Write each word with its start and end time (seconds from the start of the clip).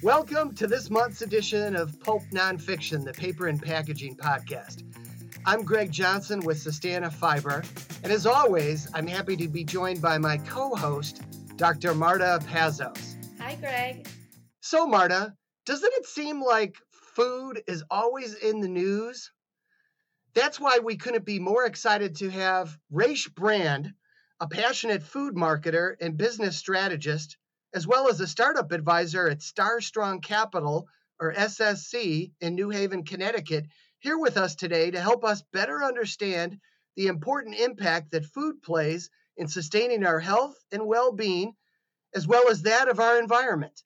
Welcome 0.00 0.54
to 0.54 0.68
this 0.68 0.90
month's 0.90 1.22
edition 1.22 1.74
of 1.74 1.98
Pulp 1.98 2.22
Nonfiction, 2.30 3.04
the 3.04 3.12
paper 3.12 3.48
and 3.48 3.60
packaging 3.60 4.16
podcast. 4.16 4.84
I'm 5.44 5.64
Greg 5.64 5.90
Johnson 5.90 6.38
with 6.38 6.56
Sustana 6.58 7.12
Fiber, 7.12 7.64
and 8.04 8.12
as 8.12 8.24
always, 8.24 8.88
I'm 8.94 9.08
happy 9.08 9.36
to 9.36 9.48
be 9.48 9.64
joined 9.64 10.00
by 10.00 10.16
my 10.18 10.36
co 10.36 10.76
host, 10.76 11.22
Dr. 11.56 11.96
Marta 11.96 12.38
Pazos. 12.46 13.16
Hi, 13.40 13.56
Greg. 13.56 14.06
So, 14.60 14.86
Marta, 14.86 15.34
doesn't 15.66 15.92
it 15.94 16.06
seem 16.06 16.40
like 16.40 16.76
food 16.92 17.60
is 17.66 17.82
always 17.90 18.34
in 18.34 18.60
the 18.60 18.68
news? 18.68 19.32
That's 20.32 20.60
why 20.60 20.78
we 20.78 20.96
couldn't 20.96 21.24
be 21.24 21.40
more 21.40 21.66
excited 21.66 22.14
to 22.18 22.30
have 22.30 22.78
Raish 22.92 23.26
Brand, 23.26 23.92
a 24.38 24.46
passionate 24.46 25.02
food 25.02 25.34
marketer 25.34 25.96
and 26.00 26.16
business 26.16 26.56
strategist, 26.56 27.36
as 27.74 27.86
well 27.86 28.08
as 28.08 28.20
a 28.20 28.26
startup 28.26 28.72
advisor 28.72 29.28
at 29.28 29.42
Star 29.42 29.80
Strong 29.80 30.20
Capital, 30.20 30.88
or 31.20 31.34
SSC, 31.34 32.32
in 32.40 32.54
New 32.54 32.70
Haven, 32.70 33.04
Connecticut, 33.04 33.66
here 33.98 34.18
with 34.18 34.36
us 34.36 34.54
today 34.54 34.90
to 34.90 35.00
help 35.00 35.24
us 35.24 35.42
better 35.52 35.82
understand 35.82 36.60
the 36.96 37.08
important 37.08 37.56
impact 37.56 38.12
that 38.12 38.24
food 38.24 38.62
plays 38.62 39.10
in 39.36 39.48
sustaining 39.48 40.04
our 40.04 40.20
health 40.20 40.56
and 40.72 40.86
well 40.86 41.12
being, 41.12 41.54
as 42.14 42.26
well 42.26 42.48
as 42.50 42.62
that 42.62 42.88
of 42.88 43.00
our 43.00 43.18
environment. 43.18 43.82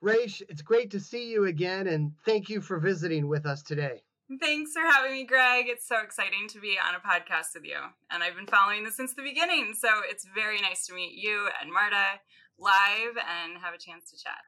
Raish, 0.00 0.42
it's 0.48 0.62
great 0.62 0.92
to 0.92 1.00
see 1.00 1.30
you 1.30 1.46
again, 1.46 1.88
and 1.88 2.12
thank 2.24 2.48
you 2.48 2.60
for 2.60 2.78
visiting 2.78 3.28
with 3.28 3.46
us 3.46 3.62
today. 3.62 4.02
Thanks 4.40 4.72
for 4.74 4.82
having 4.82 5.12
me, 5.12 5.24
Greg. 5.24 5.66
It's 5.68 5.88
so 5.88 5.96
exciting 6.04 6.48
to 6.50 6.60
be 6.60 6.76
on 6.78 6.94
a 6.94 6.98
podcast 6.98 7.54
with 7.54 7.64
you. 7.64 7.78
And 8.10 8.22
I've 8.22 8.36
been 8.36 8.46
following 8.46 8.84
this 8.84 8.94
since 8.94 9.14
the 9.14 9.22
beginning. 9.22 9.72
So 9.72 9.88
it's 10.04 10.26
very 10.34 10.60
nice 10.60 10.86
to 10.86 10.94
meet 10.94 11.14
you 11.14 11.48
and 11.62 11.72
Marta 11.72 12.20
live 12.58 13.16
and 13.16 13.58
have 13.62 13.74
a 13.74 13.78
chance 13.78 14.10
to 14.10 14.16
chat. 14.16 14.38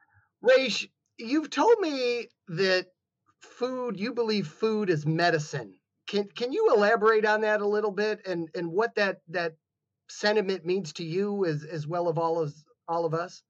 Raish, 0.41 0.87
you've 1.17 1.49
told 1.49 1.79
me 1.79 2.27
that 2.49 2.87
food, 3.39 3.99
you 3.99 4.13
believe 4.13 4.47
food 4.47 4.89
is 4.89 5.05
medicine. 5.05 5.75
Can 6.07 6.27
can 6.35 6.51
you 6.51 6.73
elaborate 6.75 7.25
on 7.25 7.41
that 7.41 7.61
a 7.61 7.67
little 7.67 7.91
bit 7.91 8.25
and, 8.25 8.49
and 8.55 8.71
what 8.71 8.95
that 8.95 9.17
that 9.29 9.53
sentiment 10.09 10.65
means 10.65 10.93
to 10.93 11.05
you 11.05 11.45
as 11.45 11.63
as 11.63 11.87
well 11.87 12.07
of 12.07 12.17
all 12.17 12.39
of 12.39 12.53
all 12.87 13.05
of 13.05 13.13
us? 13.13 13.43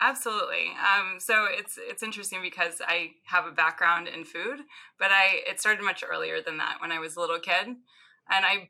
Absolutely. 0.00 0.68
Um, 0.78 1.18
so 1.18 1.46
it's 1.50 1.76
it's 1.76 2.04
interesting 2.04 2.40
because 2.40 2.80
I 2.86 3.12
have 3.24 3.46
a 3.46 3.50
background 3.50 4.06
in 4.06 4.24
food, 4.24 4.60
but 4.98 5.10
I 5.10 5.42
it 5.48 5.58
started 5.58 5.82
much 5.82 6.04
earlier 6.08 6.40
than 6.40 6.58
that 6.58 6.76
when 6.80 6.92
I 6.92 7.00
was 7.00 7.16
a 7.16 7.20
little 7.20 7.40
kid, 7.40 7.66
and 7.66 7.76
I 8.30 8.68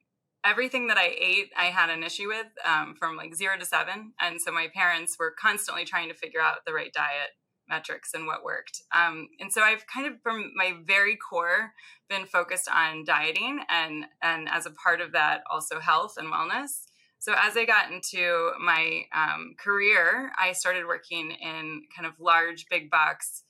everything 0.48 0.88
that 0.88 0.98
I 0.98 1.14
ate 1.18 1.50
I 1.56 1.66
had 1.66 1.90
an 1.90 2.02
issue 2.02 2.28
with 2.28 2.46
um, 2.66 2.94
from 2.98 3.16
like 3.16 3.34
zero 3.34 3.58
to 3.58 3.64
seven, 3.64 4.12
and 4.20 4.40
so 4.40 4.52
my 4.52 4.68
parents 4.74 5.16
were 5.18 5.34
constantly 5.40 5.84
trying 5.84 6.08
to 6.08 6.14
figure 6.14 6.40
out 6.40 6.64
the 6.66 6.72
right 6.72 6.92
diet 6.92 7.30
metrics 7.68 8.14
and 8.14 8.26
what 8.26 8.42
worked. 8.42 8.82
Um, 8.94 9.28
and 9.40 9.52
so 9.52 9.62
I've 9.62 9.86
kind 9.86 10.06
of 10.06 10.14
from 10.22 10.52
my 10.54 10.74
very 10.86 11.16
core 11.16 11.72
been 12.08 12.26
focused 12.26 12.68
on 12.72 13.04
dieting 13.04 13.60
and 13.68 14.06
and 14.22 14.48
as 14.48 14.66
a 14.66 14.70
part 14.70 15.00
of 15.00 15.12
that 15.12 15.42
also 15.50 15.78
health 15.80 16.14
and 16.16 16.32
wellness. 16.32 16.86
So 17.20 17.34
as 17.36 17.56
I 17.56 17.64
got 17.64 17.90
into 17.90 18.52
my 18.64 19.02
um, 19.12 19.54
career, 19.58 20.30
I 20.38 20.52
started 20.52 20.86
working 20.86 21.32
in 21.32 21.82
kind 21.94 22.06
of 22.06 22.12
large 22.20 22.66
big 22.70 22.90
box 22.90 23.42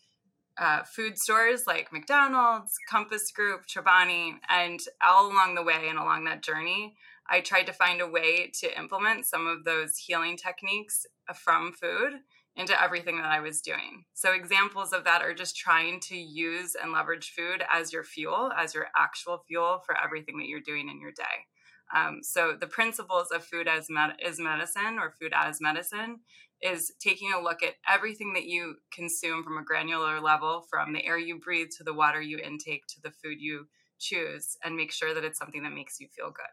uh, 0.58 0.82
food 0.82 1.18
stores 1.18 1.64
like 1.66 1.92
McDonald's, 1.92 2.74
Compass 2.88 3.30
Group, 3.30 3.66
Chobani, 3.66 4.34
and 4.48 4.80
all 5.04 5.30
along 5.30 5.54
the 5.54 5.62
way 5.62 5.86
and 5.88 5.98
along 5.98 6.24
that 6.24 6.42
journey, 6.42 6.96
I 7.30 7.40
tried 7.40 7.66
to 7.66 7.72
find 7.72 8.00
a 8.00 8.08
way 8.08 8.50
to 8.60 8.78
implement 8.78 9.26
some 9.26 9.46
of 9.46 9.64
those 9.64 9.96
healing 9.96 10.36
techniques 10.36 11.06
from 11.34 11.72
food 11.72 12.20
into 12.56 12.82
everything 12.82 13.18
that 13.18 13.30
I 13.30 13.40
was 13.40 13.60
doing. 13.60 14.04
So, 14.14 14.32
examples 14.32 14.92
of 14.92 15.04
that 15.04 15.22
are 15.22 15.34
just 15.34 15.56
trying 15.56 16.00
to 16.00 16.16
use 16.16 16.74
and 16.74 16.92
leverage 16.92 17.32
food 17.36 17.62
as 17.70 17.92
your 17.92 18.02
fuel, 18.02 18.50
as 18.56 18.74
your 18.74 18.86
actual 18.96 19.44
fuel 19.46 19.82
for 19.86 19.94
everything 20.02 20.38
that 20.38 20.48
you're 20.48 20.60
doing 20.60 20.88
in 20.88 21.00
your 21.00 21.12
day. 21.12 21.46
Um, 21.94 22.18
so, 22.22 22.56
the 22.58 22.66
principles 22.66 23.28
of 23.30 23.44
food 23.44 23.68
as 23.68 23.86
med- 23.88 24.16
is 24.24 24.40
medicine 24.40 24.98
or 24.98 25.14
food 25.20 25.32
as 25.34 25.60
medicine 25.60 26.20
is 26.62 26.92
taking 27.00 27.32
a 27.32 27.40
look 27.40 27.62
at 27.62 27.76
everything 27.88 28.32
that 28.34 28.46
you 28.46 28.76
consume 28.92 29.44
from 29.44 29.58
a 29.58 29.64
granular 29.64 30.20
level, 30.20 30.62
from 30.70 30.92
the 30.92 31.04
air 31.04 31.18
you 31.18 31.38
breathe 31.38 31.70
to 31.78 31.84
the 31.84 31.94
water 31.94 32.20
you 32.20 32.38
intake 32.38 32.86
to 32.88 33.00
the 33.00 33.10
food 33.12 33.40
you 33.40 33.68
choose, 33.98 34.56
and 34.62 34.76
make 34.76 34.92
sure 34.92 35.14
that 35.14 35.24
it's 35.24 35.38
something 35.38 35.62
that 35.62 35.72
makes 35.72 36.00
you 36.00 36.08
feel 36.08 36.30
good. 36.30 36.46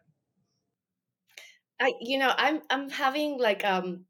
I, 1.80 1.94
you 2.00 2.18
know, 2.18 2.32
I'm 2.36 2.62
I'm 2.70 2.88
having 2.88 3.38
like 3.38 3.64
um 3.64 4.06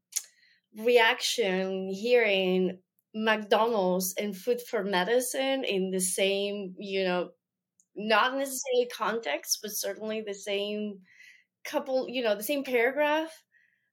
reaction 0.77 1.89
hearing 1.89 2.81
McDonald's 3.15 4.13
and 4.17 4.37
food 4.37 4.61
for 4.61 4.83
medicine 4.83 5.63
in 5.65 5.91
the 5.91 6.01
same, 6.01 6.75
you 6.79 7.03
know, 7.05 7.31
not 7.95 8.35
necessarily 8.35 8.87
context, 8.93 9.59
but 9.61 9.71
certainly 9.71 10.21
the 10.21 10.33
same 10.35 11.01
couple, 11.65 12.07
you 12.09 12.23
know, 12.23 12.35
the 12.35 12.43
same 12.43 12.63
paragraph. 12.63 13.43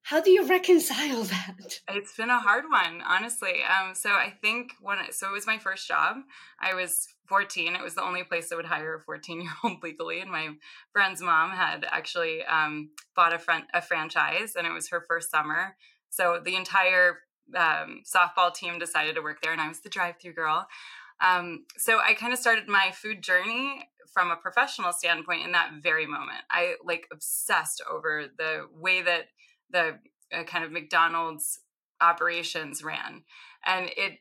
How 0.05 0.21
do 0.21 0.31
you 0.31 0.47
reconcile 0.47 1.23
that? 1.25 1.81
It's 1.89 2.15
been 2.15 2.29
a 2.29 2.39
hard 2.39 2.65
one, 2.69 3.01
honestly. 3.09 3.63
Um, 3.63 3.95
so 3.95 4.11
I 4.11 4.35
think 4.43 4.73
when 4.83 4.99
it, 4.99 5.15
so 5.15 5.31
it 5.31 5.33
was 5.33 5.47
my 5.47 5.57
first 5.57 5.89
job. 5.89 6.19
I 6.61 6.75
was 6.75 7.09
14. 7.27 7.75
It 7.75 7.83
was 7.83 7.95
the 7.95 8.05
only 8.05 8.23
place 8.23 8.51
that 8.51 8.57
would 8.57 8.67
hire 8.67 8.97
a 8.97 9.01
14 9.01 9.41
year 9.41 9.51
old 9.65 9.79
legally, 9.83 10.21
and 10.21 10.31
my 10.31 10.51
friend's 10.93 11.23
mom 11.23 11.53
had 11.53 11.87
actually 11.91 12.45
um, 12.45 12.91
bought 13.17 13.33
a, 13.33 13.39
fran- 13.39 13.67
a 13.73 13.81
franchise, 13.81 14.57
and 14.57 14.67
it 14.67 14.75
was 14.75 14.91
her 14.91 15.07
first 15.09 15.31
summer. 15.31 15.75
So 16.11 16.39
the 16.45 16.55
entire 16.55 17.21
um, 17.57 18.03
softball 18.05 18.53
team 18.53 18.79
decided 18.79 19.15
to 19.15 19.23
work 19.23 19.41
there, 19.43 19.53
and 19.53 19.61
I 19.61 19.69
was 19.69 19.81
the 19.81 19.89
drive-through 19.89 20.35
girl. 20.35 20.67
Um, 21.23 21.65
so 21.79 21.99
I 21.99 22.13
kind 22.13 22.35
of 22.35 22.39
started 22.39 22.69
my 22.69 22.91
food 22.93 23.23
journey 23.23 23.89
from 24.13 24.31
a 24.31 24.37
professional 24.37 24.93
standpoint 24.93 25.47
in 25.47 25.53
that 25.53 25.71
very 25.83 26.07
moment. 26.07 26.41
I 26.51 26.75
like 26.85 27.09
obsessed 27.11 27.83
over 27.91 28.27
the 28.37 28.67
way 28.71 29.01
that 29.01 29.29
the 29.75 29.99
uh, 30.33 30.45
kind 30.45 30.65
of 30.65 30.73
McDonald's 30.73 31.61
operations 32.01 32.83
ran. 32.83 33.25
And 33.67 33.91
it 33.97 34.21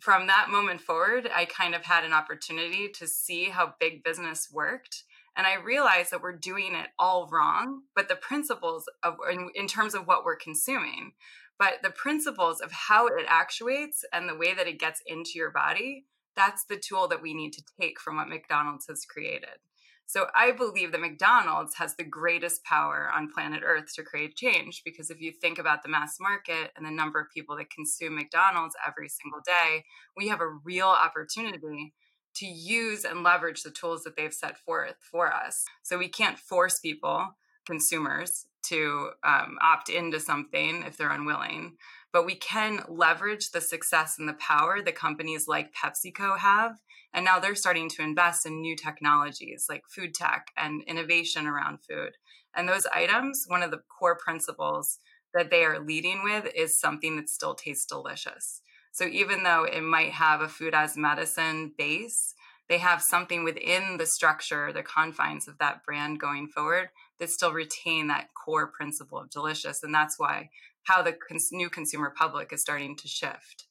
from 0.00 0.26
that 0.26 0.48
moment 0.50 0.80
forward, 0.80 1.28
I 1.34 1.44
kind 1.44 1.74
of 1.74 1.84
had 1.84 2.04
an 2.04 2.12
opportunity 2.14 2.88
to 2.88 3.06
see 3.06 3.44
how 3.44 3.74
big 3.78 4.02
business 4.02 4.48
worked 4.50 5.04
and 5.36 5.46
I 5.46 5.54
realized 5.54 6.12
that 6.12 6.22
we're 6.22 6.36
doing 6.36 6.74
it 6.74 6.88
all 6.98 7.28
wrong, 7.30 7.82
but 7.94 8.08
the 8.08 8.16
principles 8.16 8.88
of, 9.02 9.16
in, 9.30 9.50
in 9.54 9.66
terms 9.66 9.94
of 9.94 10.06
what 10.06 10.24
we're 10.24 10.36
consuming, 10.36 11.12
but 11.58 11.82
the 11.82 11.90
principles 11.90 12.60
of 12.60 12.70
how 12.70 13.06
it 13.08 13.26
actuates 13.28 14.04
and 14.12 14.28
the 14.28 14.36
way 14.36 14.54
that 14.54 14.68
it 14.68 14.78
gets 14.78 15.02
into 15.06 15.32
your 15.34 15.50
body, 15.50 16.06
that's 16.36 16.64
the 16.64 16.76
tool 16.76 17.08
that 17.08 17.22
we 17.22 17.34
need 17.34 17.52
to 17.54 17.62
take 17.80 18.00
from 18.00 18.16
what 18.16 18.28
McDonald's 18.28 18.86
has 18.86 19.04
created. 19.04 19.58
So 20.06 20.26
I 20.34 20.52
believe 20.52 20.92
that 20.92 21.00
McDonald's 21.00 21.74
has 21.76 21.96
the 21.96 22.04
greatest 22.04 22.62
power 22.64 23.10
on 23.14 23.32
planet 23.32 23.62
Earth 23.64 23.94
to 23.94 24.02
create 24.02 24.36
change 24.36 24.82
because 24.84 25.10
if 25.10 25.20
you 25.20 25.32
think 25.32 25.58
about 25.58 25.82
the 25.82 25.88
mass 25.88 26.18
market 26.20 26.72
and 26.76 26.84
the 26.84 26.90
number 26.90 27.20
of 27.20 27.30
people 27.34 27.56
that 27.56 27.70
consume 27.70 28.14
McDonald's 28.14 28.76
every 28.86 29.08
single 29.08 29.40
day, 29.44 29.84
we 30.16 30.28
have 30.28 30.40
a 30.40 30.58
real 30.64 30.88
opportunity 30.88 31.94
to 32.36 32.46
use 32.46 33.04
and 33.04 33.22
leverage 33.22 33.62
the 33.62 33.70
tools 33.70 34.02
that 34.04 34.16
they've 34.16 34.34
set 34.34 34.58
forth 34.58 34.96
for 35.00 35.32
us. 35.32 35.64
So 35.82 35.98
we 35.98 36.08
can't 36.08 36.38
force 36.38 36.80
people, 36.80 37.36
consumers, 37.64 38.46
to 38.64 39.10
um, 39.22 39.58
opt 39.62 39.88
into 39.88 40.18
something 40.18 40.84
if 40.86 40.96
they're 40.96 41.10
unwilling, 41.10 41.76
but 42.12 42.26
we 42.26 42.34
can 42.34 42.80
leverage 42.88 43.50
the 43.50 43.60
success 43.60 44.18
and 44.18 44.28
the 44.28 44.34
power 44.34 44.80
that 44.82 44.94
companies 44.94 45.46
like 45.46 45.74
PepsiCo 45.74 46.38
have. 46.38 46.78
And 47.14 47.24
now 47.24 47.38
they're 47.38 47.54
starting 47.54 47.88
to 47.90 48.02
invest 48.02 48.44
in 48.44 48.60
new 48.60 48.74
technologies 48.74 49.66
like 49.68 49.84
food 49.88 50.14
tech 50.14 50.48
and 50.56 50.82
innovation 50.82 51.46
around 51.46 51.78
food. 51.88 52.10
And 52.56 52.68
those 52.68 52.86
items, 52.92 53.44
one 53.46 53.62
of 53.62 53.70
the 53.70 53.82
core 53.98 54.16
principles 54.16 54.98
that 55.32 55.50
they 55.50 55.64
are 55.64 55.78
leading 55.78 56.24
with 56.24 56.46
is 56.54 56.78
something 56.78 57.16
that 57.16 57.28
still 57.28 57.54
tastes 57.54 57.86
delicious. 57.86 58.60
So 58.92 59.06
even 59.06 59.42
though 59.42 59.64
it 59.64 59.80
might 59.80 60.12
have 60.12 60.40
a 60.40 60.48
food 60.48 60.74
as 60.74 60.96
medicine 60.96 61.72
base, 61.76 62.34
they 62.68 62.78
have 62.78 63.02
something 63.02 63.44
within 63.44 63.98
the 63.98 64.06
structure, 64.06 64.72
the 64.72 64.82
confines 64.82 65.46
of 65.48 65.58
that 65.58 65.84
brand 65.84 66.18
going 66.18 66.48
forward 66.48 66.88
that 67.18 67.30
still 67.30 67.52
retain 67.52 68.08
that 68.08 68.28
core 68.34 68.68
principle 68.68 69.18
of 69.18 69.30
delicious. 69.30 69.82
And 69.82 69.94
that's 69.94 70.18
why 70.18 70.50
how 70.84 71.02
the 71.02 71.12
cons- 71.12 71.50
new 71.52 71.68
consumer 71.68 72.12
public 72.16 72.52
is 72.52 72.60
starting 72.60 72.96
to 72.96 73.08
shift. 73.08 73.66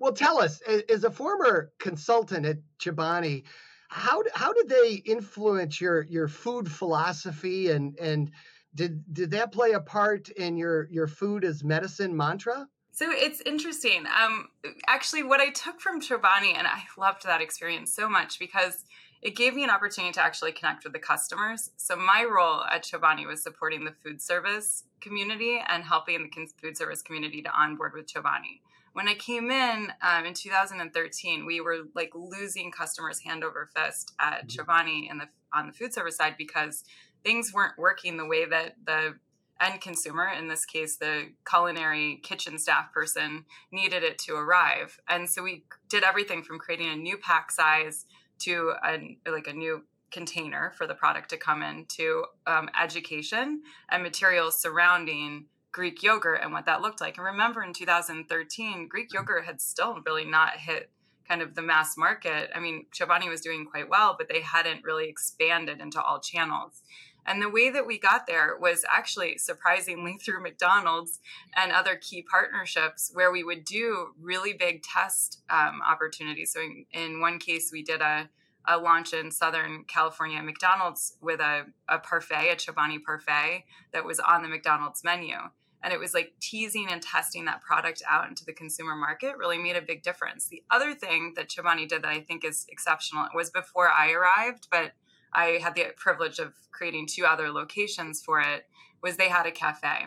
Well, 0.00 0.12
tell 0.12 0.38
us, 0.38 0.60
as 0.62 1.04
a 1.04 1.10
former 1.10 1.72
consultant 1.78 2.46
at 2.46 2.58
Chobani, 2.78 3.44
how 3.88 4.22
how 4.34 4.52
did 4.52 4.68
they 4.68 4.94
influence 4.94 5.80
your 5.80 6.02
your 6.02 6.28
food 6.28 6.70
philosophy 6.70 7.70
and 7.70 7.98
and 7.98 8.30
did 8.74 9.04
did 9.12 9.30
that 9.32 9.52
play 9.52 9.72
a 9.72 9.80
part 9.80 10.28
in 10.30 10.56
your 10.56 10.88
your 10.90 11.06
food 11.06 11.44
as 11.44 11.62
medicine 11.62 12.16
mantra? 12.16 12.66
So 12.92 13.06
it's 13.10 13.40
interesting. 13.40 14.04
Um, 14.06 14.48
actually, 14.86 15.24
what 15.24 15.40
I 15.40 15.50
took 15.50 15.80
from 15.80 16.00
Chobani, 16.00 16.54
and 16.56 16.66
I 16.66 16.84
loved 16.96 17.24
that 17.24 17.40
experience 17.40 17.92
so 17.92 18.08
much 18.08 18.38
because 18.38 18.84
it 19.20 19.34
gave 19.34 19.54
me 19.54 19.64
an 19.64 19.70
opportunity 19.70 20.12
to 20.12 20.22
actually 20.22 20.52
connect 20.52 20.84
with 20.84 20.92
the 20.92 20.98
customers. 20.98 21.70
So 21.76 21.96
my 21.96 22.24
role 22.24 22.62
at 22.62 22.84
Chobani 22.84 23.26
was 23.26 23.42
supporting 23.42 23.84
the 23.84 23.94
food 24.04 24.20
service 24.20 24.84
community 25.00 25.60
and 25.66 25.82
helping 25.82 26.30
the 26.34 26.46
food 26.60 26.76
service 26.76 27.02
community 27.02 27.42
to 27.42 27.50
onboard 27.50 27.94
with 27.94 28.06
Chobani. 28.06 28.60
When 28.94 29.08
I 29.08 29.14
came 29.14 29.50
in 29.50 29.92
um, 30.02 30.24
in 30.24 30.34
2013, 30.34 31.44
we 31.44 31.60
were 31.60 31.80
like 31.94 32.12
losing 32.14 32.70
customers 32.70 33.20
hand 33.20 33.44
over 33.44 33.68
fist 33.76 34.14
at 34.18 34.48
mm-hmm. 34.48 34.70
Chobani 34.70 35.10
in 35.10 35.18
the 35.18 35.28
on 35.52 35.66
the 35.66 35.72
food 35.72 35.92
service 35.92 36.16
side 36.16 36.36
because 36.38 36.84
things 37.22 37.52
weren't 37.52 37.78
working 37.78 38.16
the 38.16 38.26
way 38.26 38.44
that 38.44 38.76
the 38.84 39.14
end 39.60 39.80
consumer, 39.80 40.28
in 40.28 40.48
this 40.48 40.64
case, 40.64 40.96
the 40.96 41.28
culinary 41.48 42.20
kitchen 42.22 42.58
staff 42.58 42.92
person, 42.92 43.44
needed 43.70 44.02
it 44.02 44.18
to 44.18 44.34
arrive. 44.34 44.98
And 45.08 45.28
so 45.28 45.42
we 45.42 45.64
did 45.88 46.02
everything 46.02 46.42
from 46.42 46.58
creating 46.58 46.88
a 46.88 46.96
new 46.96 47.16
pack 47.16 47.50
size 47.50 48.06
to 48.40 48.74
a, 48.84 49.16
like 49.30 49.46
a 49.46 49.52
new 49.52 49.84
container 50.10 50.72
for 50.76 50.86
the 50.86 50.94
product 50.94 51.30
to 51.30 51.36
come 51.36 51.62
in 51.62 51.86
to 51.86 52.24
um, 52.46 52.68
education 52.80 53.62
and 53.88 54.02
materials 54.02 54.60
surrounding 54.60 55.46
Greek 55.74 56.04
yogurt 56.04 56.40
and 56.40 56.52
what 56.52 56.66
that 56.66 56.80
looked 56.80 57.00
like. 57.00 57.18
And 57.18 57.26
remember 57.26 57.62
in 57.62 57.72
2013, 57.72 58.86
Greek 58.86 59.12
yogurt 59.12 59.44
had 59.44 59.60
still 59.60 59.98
really 60.06 60.24
not 60.24 60.56
hit 60.56 60.88
kind 61.28 61.42
of 61.42 61.56
the 61.56 61.62
mass 61.62 61.96
market. 61.96 62.50
I 62.54 62.60
mean, 62.60 62.86
Chobani 62.94 63.28
was 63.28 63.40
doing 63.40 63.66
quite 63.66 63.90
well, 63.90 64.14
but 64.16 64.28
they 64.28 64.40
hadn't 64.40 64.84
really 64.84 65.08
expanded 65.08 65.80
into 65.80 66.00
all 66.00 66.20
channels. 66.20 66.82
And 67.26 67.42
the 67.42 67.50
way 67.50 67.70
that 67.70 67.88
we 67.88 67.98
got 67.98 68.28
there 68.28 68.56
was 68.56 68.84
actually 68.88 69.38
surprisingly 69.38 70.16
through 70.24 70.44
McDonald's 70.44 71.18
and 71.56 71.72
other 71.72 71.96
key 71.96 72.22
partnerships 72.22 73.10
where 73.12 73.32
we 73.32 73.42
would 73.42 73.64
do 73.64 74.12
really 74.20 74.52
big 74.52 74.84
test 74.84 75.42
um, 75.50 75.80
opportunities. 75.84 76.52
So, 76.52 76.60
in, 76.60 76.86
in, 76.92 77.20
one 77.20 77.40
case, 77.40 77.70
we 77.72 77.82
did 77.82 78.00
a, 78.00 78.28
a 78.68 78.78
launch 78.78 79.12
in 79.12 79.32
Southern 79.32 79.84
California 79.88 80.40
McDonald's 80.40 81.16
with 81.20 81.40
a, 81.40 81.64
a 81.88 81.98
parfait, 81.98 82.52
a 82.52 82.56
Chobani 82.56 83.02
parfait 83.02 83.64
that 83.92 84.04
was 84.04 84.20
on 84.20 84.42
the 84.42 84.48
McDonald's 84.48 85.02
menu 85.02 85.36
and 85.84 85.92
it 85.92 86.00
was 86.00 86.14
like 86.14 86.32
teasing 86.40 86.88
and 86.90 87.02
testing 87.02 87.44
that 87.44 87.60
product 87.60 88.02
out 88.08 88.28
into 88.28 88.44
the 88.44 88.54
consumer 88.54 88.96
market 88.96 89.36
really 89.36 89.58
made 89.58 89.76
a 89.76 89.82
big 89.82 90.02
difference. 90.02 90.48
The 90.48 90.62
other 90.70 90.94
thing 90.94 91.34
that 91.36 91.50
Chobani 91.50 91.86
did 91.86 92.02
that 92.02 92.10
I 92.10 92.20
think 92.20 92.42
is 92.42 92.64
exceptional 92.70 93.26
was 93.34 93.50
before 93.50 93.90
I 93.90 94.12
arrived, 94.12 94.68
but 94.70 94.92
I 95.34 95.58
had 95.62 95.74
the 95.74 95.86
privilege 95.96 96.38
of 96.38 96.54
creating 96.72 97.06
two 97.06 97.26
other 97.26 97.50
locations 97.50 98.22
for 98.22 98.40
it, 98.40 98.66
was 99.02 99.16
they 99.16 99.28
had 99.28 99.46
a 99.46 99.50
cafe. 99.50 100.06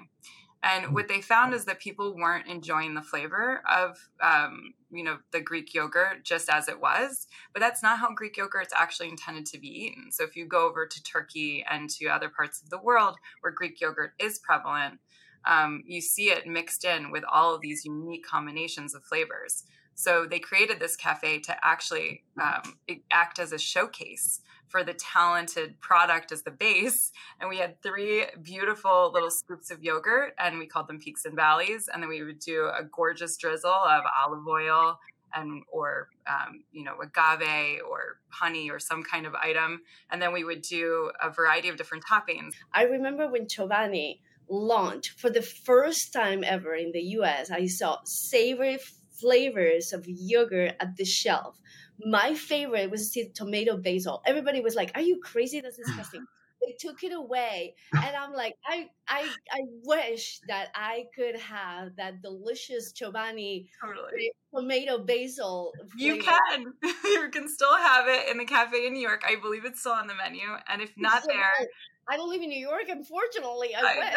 And 0.63 0.85
mm. 0.85 0.93
what 0.93 1.07
they 1.07 1.21
found 1.21 1.53
is 1.53 1.65
that 1.65 1.79
people 1.79 2.15
weren't 2.15 2.47
enjoying 2.47 2.95
the 2.95 3.01
flavor 3.01 3.61
of, 3.69 3.97
um, 4.21 4.73
you 4.91 5.03
know, 5.03 5.17
the 5.31 5.41
Greek 5.41 5.73
yogurt 5.73 6.23
just 6.23 6.49
as 6.49 6.67
it 6.67 6.81
was. 6.81 7.27
But 7.53 7.59
that's 7.59 7.83
not 7.83 7.99
how 7.99 8.13
Greek 8.13 8.37
yogurt 8.37 8.67
is 8.67 8.73
actually 8.75 9.09
intended 9.09 9.45
to 9.47 9.59
be 9.59 9.67
eaten. 9.67 10.11
So 10.11 10.23
if 10.23 10.35
you 10.35 10.45
go 10.45 10.67
over 10.67 10.87
to 10.87 11.03
Turkey 11.03 11.63
and 11.69 11.89
to 11.91 12.07
other 12.07 12.29
parts 12.29 12.61
of 12.61 12.69
the 12.69 12.79
world 12.79 13.17
where 13.41 13.51
Greek 13.51 13.79
yogurt 13.79 14.13
is 14.19 14.39
prevalent, 14.39 14.99
um, 15.47 15.83
you 15.85 16.01
see 16.01 16.29
it 16.29 16.45
mixed 16.45 16.83
in 16.83 17.11
with 17.11 17.23
all 17.31 17.55
of 17.55 17.61
these 17.61 17.85
unique 17.85 18.25
combinations 18.25 18.93
of 18.93 19.03
flavors. 19.03 19.63
So 19.95 20.27
they 20.29 20.37
created 20.37 20.79
this 20.79 20.95
cafe 20.95 21.39
to 21.39 21.55
actually 21.63 22.23
um, 22.39 22.77
act 23.11 23.39
as 23.39 23.51
a 23.51 23.57
showcase 23.57 24.41
for 24.67 24.83
the 24.83 24.93
talented 24.93 25.79
product 25.79 26.31
as 26.31 26.43
the 26.43 26.51
base. 26.51 27.11
And 27.39 27.49
we 27.49 27.57
had 27.57 27.81
three 27.81 28.25
beautiful 28.43 29.11
little 29.11 29.31
scoops 29.31 29.71
of 29.71 29.83
yogurt, 29.83 30.33
and 30.37 30.59
we 30.59 30.67
called 30.67 30.87
them 30.87 30.99
peaks 30.99 31.25
and 31.25 31.35
valleys. 31.35 31.89
And 31.91 32.03
then 32.03 32.09
we 32.09 32.23
would 32.23 32.39
do 32.39 32.67
a 32.67 32.83
gorgeous 32.83 33.37
drizzle 33.37 33.71
of 33.71 34.03
olive 34.23 34.45
oil 34.47 34.99
and 35.33 35.63
or 35.71 36.09
um, 36.27 36.63
you 36.71 36.83
know 36.83 36.95
agave 37.01 37.81
or 37.89 38.19
honey 38.29 38.69
or 38.69 38.79
some 38.79 39.03
kind 39.03 39.25
of 39.25 39.35
item 39.35 39.81
and 40.09 40.21
then 40.21 40.31
we 40.31 40.45
would 40.45 40.61
do 40.61 41.11
a 41.21 41.29
variety 41.29 41.67
of 41.67 41.75
different 41.75 42.03
toppings 42.05 42.53
i 42.73 42.83
remember 42.83 43.27
when 43.27 43.45
chobani 43.45 44.19
launched 44.49 45.19
for 45.19 45.29
the 45.29 45.41
first 45.41 46.13
time 46.13 46.43
ever 46.43 46.75
in 46.75 46.91
the 46.91 47.01
US, 47.19 47.51
I 47.51 47.67
saw 47.67 47.99
savory 48.05 48.79
flavors 49.19 49.93
of 49.93 50.05
yogurt 50.07 50.75
at 50.79 50.95
the 50.95 51.05
shelf. 51.05 51.59
My 51.99 52.35
favorite 52.35 52.91
was 52.91 53.11
the 53.11 53.29
tomato 53.33 53.77
basil. 53.77 54.21
Everybody 54.25 54.61
was 54.61 54.75
like, 54.75 54.91
"Are 54.95 55.01
you 55.01 55.19
crazy? 55.23 55.61
That's 55.61 55.77
disgusting." 55.85 56.25
they 56.61 56.75
took 56.79 57.03
it 57.03 57.13
away, 57.13 57.75
and 57.93 58.15
I'm 58.15 58.33
like, 58.33 58.55
I, 58.65 58.89
I, 59.07 59.29
I 59.51 59.61
wish 59.83 60.39
that 60.47 60.69
I 60.75 61.05
could 61.15 61.39
have 61.39 61.95
that 61.97 62.21
delicious 62.21 62.93
Chobani 62.93 63.67
totally. 63.81 64.31
tomato 64.55 64.99
basil. 64.99 65.73
Flavor. 65.97 66.15
You 66.15 66.23
can, 66.23 66.65
you 67.05 67.29
can 67.31 67.47
still 67.47 67.75
have 67.75 68.07
it 68.07 68.29
in 68.29 68.37
the 68.37 68.45
cafe 68.45 68.87
in 68.87 68.93
New 68.93 69.01
York. 69.01 69.23
I 69.27 69.35
believe 69.35 69.65
it's 69.65 69.79
still 69.79 69.93
on 69.93 70.07
the 70.07 70.15
menu, 70.15 70.47
and 70.67 70.81
if 70.81 70.93
not 70.97 71.23
there. 71.27 71.67
Good 72.07 72.13
I 72.13 72.17
don't 72.17 72.29
live 72.29 72.41
in 72.41 72.49
New 72.49 72.59
York, 72.59 72.85
unfortunately. 72.89 73.75
I, 73.75 73.81
I 73.81 73.97
wish. 73.97 74.13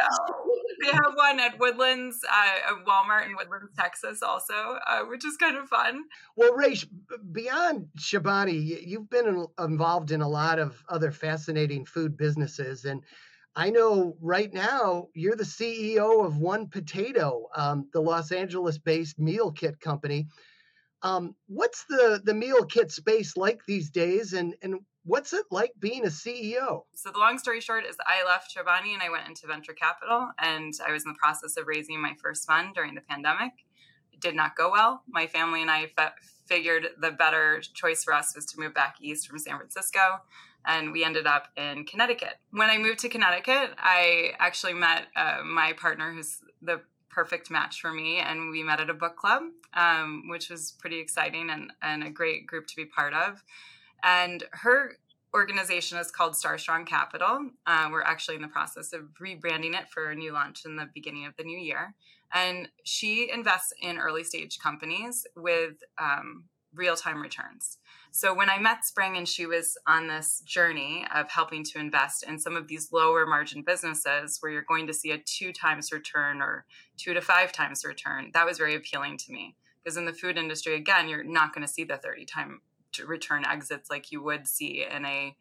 they 0.81 0.93
have 0.93 1.15
one 1.15 1.41
at 1.41 1.59
Woodlands, 1.59 2.21
uh, 2.29 2.75
Walmart 2.87 3.27
in 3.27 3.37
Woodlands, 3.37 3.73
Texas, 3.77 4.23
also, 4.23 4.79
uh, 4.87 5.01
which 5.05 5.25
is 5.25 5.37
kind 5.37 5.57
of 5.57 5.69
fun. 5.69 6.05
Well, 6.37 6.55
Raish, 6.55 6.87
beyond 7.33 7.89
Chobani, 7.99 8.87
you've 8.87 9.11
been 9.11 9.47
involved 9.59 10.11
in 10.11 10.21
a 10.21 10.29
lot 10.29 10.59
of 10.59 10.83
other 10.89 11.11
fascinating 11.11 11.85
food 11.85 12.17
businesses, 12.17 12.85
and 12.85 13.03
I 13.57 13.71
know 13.71 14.17
right 14.21 14.53
now 14.53 15.09
you're 15.15 15.37
the 15.37 15.45
CEO 15.45 16.25
of 16.25 16.39
One 16.39 16.69
Potato, 16.69 17.49
um, 17.57 17.89
the 17.93 18.01
Los 18.01 18.31
Angeles-based 18.31 19.19
meal 19.19 19.51
kit 19.51 19.81
company. 19.81 20.29
Um, 21.03 21.35
what's 21.47 21.85
the 21.89 22.21
the 22.23 22.35
meal 22.35 22.65
kit 22.65 22.93
space 22.93 23.37
like 23.37 23.61
these 23.67 23.91
days, 23.91 24.35
and 24.35 24.55
and 24.63 24.81
What's 25.05 25.33
it 25.33 25.47
like 25.51 25.73
being 25.79 26.05
a 26.05 26.09
CEO? 26.09 26.83
So, 26.95 27.11
the 27.11 27.19
long 27.19 27.39
story 27.39 27.61
short 27.61 27.87
is 27.87 27.97
I 28.07 28.25
left 28.25 28.55
Chobani 28.55 28.93
and 28.93 29.03
I 29.03 29.09
went 29.09 29.27
into 29.27 29.47
venture 29.47 29.73
capital, 29.73 30.31
and 30.39 30.75
I 30.87 30.93
was 30.93 31.05
in 31.05 31.13
the 31.13 31.19
process 31.19 31.57
of 31.57 31.67
raising 31.67 32.01
my 32.01 32.15
first 32.23 32.47
fund 32.47 32.75
during 32.75 32.95
the 32.95 33.01
pandemic. 33.01 33.53
It 34.13 34.21
did 34.21 34.35
not 34.35 34.57
go 34.57 34.71
well. 34.71 35.03
My 35.09 35.27
family 35.27 35.63
and 35.63 35.71
I 35.71 35.87
fe- 35.97 36.15
figured 36.47 36.89
the 37.01 37.11
better 37.11 37.63
choice 37.75 38.05
for 38.05 38.13
us 38.13 38.35
was 38.35 38.45
to 38.47 38.61
move 38.61 38.75
back 38.75 38.97
east 39.01 39.27
from 39.27 39.39
San 39.39 39.57
Francisco, 39.57 40.21
and 40.67 40.93
we 40.93 41.03
ended 41.03 41.27
up 41.27 41.49
in 41.57 41.87
Connecticut. 41.87 42.35
When 42.51 42.69
I 42.69 42.77
moved 42.77 42.99
to 43.01 43.09
Connecticut, 43.09 43.71
I 43.79 44.33
actually 44.39 44.75
met 44.75 45.07
uh, 45.17 45.39
my 45.45 45.73
partner, 45.73 46.13
who's 46.13 46.41
the 46.61 46.83
perfect 47.09 47.51
match 47.51 47.81
for 47.81 47.93
me 47.93 48.19
and 48.19 48.51
we 48.51 48.63
met 48.63 48.79
at 48.79 48.89
a 48.89 48.95
book 48.95 49.17
club 49.17 49.43
um, 49.75 50.29
which 50.29 50.49
was 50.49 50.77
pretty 50.79 51.01
exciting 51.01 51.51
and, 51.51 51.73
and 51.83 52.05
a 52.05 52.11
great 52.11 52.47
group 52.47 52.69
to 52.69 52.77
be 52.77 52.85
part 52.85 53.13
of 53.13 53.43
and 54.03 54.45
her 54.53 54.97
organization 55.35 55.99
is 55.99 56.11
called 56.11 56.37
Star 56.37 56.59
Strong 56.59 56.87
Capital. 56.87 57.51
Uh, 57.67 57.89
we're 57.91 58.03
actually 58.03 58.37
in 58.37 58.43
the 58.43 58.49
process 58.49 58.93
of 58.93 59.03
rebranding 59.21 59.75
it 59.75 59.89
for 59.89 60.11
a 60.11 60.15
new 60.15 60.33
launch 60.33 60.65
in 60.65 60.77
the 60.77 60.89
beginning 60.93 61.27
of 61.27 61.37
the 61.37 61.45
new 61.45 61.59
year. 61.59 61.95
And 62.33 62.69
she 62.85 63.31
invests 63.33 63.73
in 63.81 63.99
early 63.99 64.25
stage 64.25 64.59
companies 64.59 65.27
with 65.37 65.83
um, 65.99 66.45
real 66.75 66.97
time 66.97 67.21
returns. 67.21 67.79
So 68.13 68.35
when 68.35 68.51
I 68.51 68.59
met 68.59 68.85
Spring 68.85 69.17
and 69.17 69.29
she 69.29 69.47
was 69.47 69.77
on 69.87 70.09
this 70.09 70.43
journey 70.45 71.07
of 71.15 71.31
helping 71.31 71.65
to 71.65 71.79
invest 71.79 72.25
in 72.25 72.39
some 72.39 72.57
of 72.57 72.69
these 72.69 72.93
lower 72.93 73.27
margin 73.27 73.63
businesses 73.63 74.39
where 74.41 74.51
you're 74.51 74.63
going 74.63 74.87
to 74.87 74.95
see 74.95 75.11
a 75.13 75.19
two 75.19 75.53
times 75.53 75.93
return 75.93 76.41
or 76.41 76.65
two 76.97 77.15
to 77.15 77.21
five 77.21 77.53
times 77.53 77.85
return, 77.85 78.31
that 78.35 78.47
was 78.47 78.59
very 78.59 78.75
appealing 78.75 79.17
to 79.19 79.33
me. 79.33 79.57
Because 79.83 79.97
in 79.97 80.05
the 80.05 80.13
food 80.13 80.37
industry, 80.37 80.75
again, 80.75 81.09
you're 81.09 81.25
not 81.25 81.55
going 81.55 81.67
to 81.67 81.73
see 81.73 81.85
the 81.85 81.97
30 81.97 82.27
time 82.27 82.61
return 83.07 83.45
exits 83.45 83.91
like 83.91 84.13
you 84.13 84.23
would 84.23 84.47
see 84.47 84.85
in 84.85 85.05
a 85.05 85.37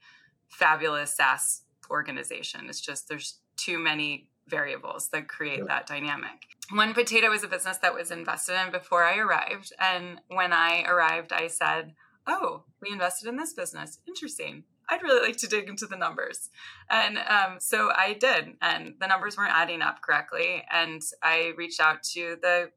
fabulous 0.49 1.15
SaaS 1.15 1.61
organization. 1.89 2.67
It's 2.69 2.81
just 2.81 3.07
there's 3.07 3.39
too 3.57 3.79
many 3.79 4.29
variables 4.47 5.09
that 5.09 5.27
create 5.27 5.65
that 5.67 5.85
dynamic. 5.85 6.47
One 6.71 6.93
Potato 6.93 7.31
is 7.33 7.43
a 7.43 7.47
business 7.47 7.77
that 7.77 7.93
was 7.93 8.11
invested 8.11 8.55
in 8.63 8.71
before 8.71 9.03
I 9.03 9.17
arrived. 9.17 9.73
And 9.79 10.21
when 10.27 10.53
I 10.53 10.83
arrived, 10.83 11.33
I 11.33 11.47
said, 11.47 11.93
Oh, 12.27 12.63
we 12.81 12.91
invested 12.91 13.27
in 13.27 13.37
this 13.37 13.53
business. 13.53 13.99
Interesting. 14.07 14.63
I'd 14.87 15.03
really 15.03 15.27
like 15.27 15.37
to 15.37 15.47
dig 15.47 15.69
into 15.69 15.85
the 15.85 15.95
numbers. 15.95 16.49
And 16.89 17.17
um, 17.17 17.57
so 17.59 17.91
I 17.95 18.13
did. 18.13 18.55
And 18.61 18.95
the 18.99 19.07
numbers 19.07 19.37
weren't 19.37 19.53
adding 19.55 19.81
up 19.81 20.01
correctly. 20.01 20.63
And 20.71 21.01
I 21.23 21.53
reached 21.57 21.79
out 21.79 22.03
to 22.13 22.37
the, 22.41 22.71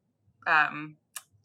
um, 0.46 0.96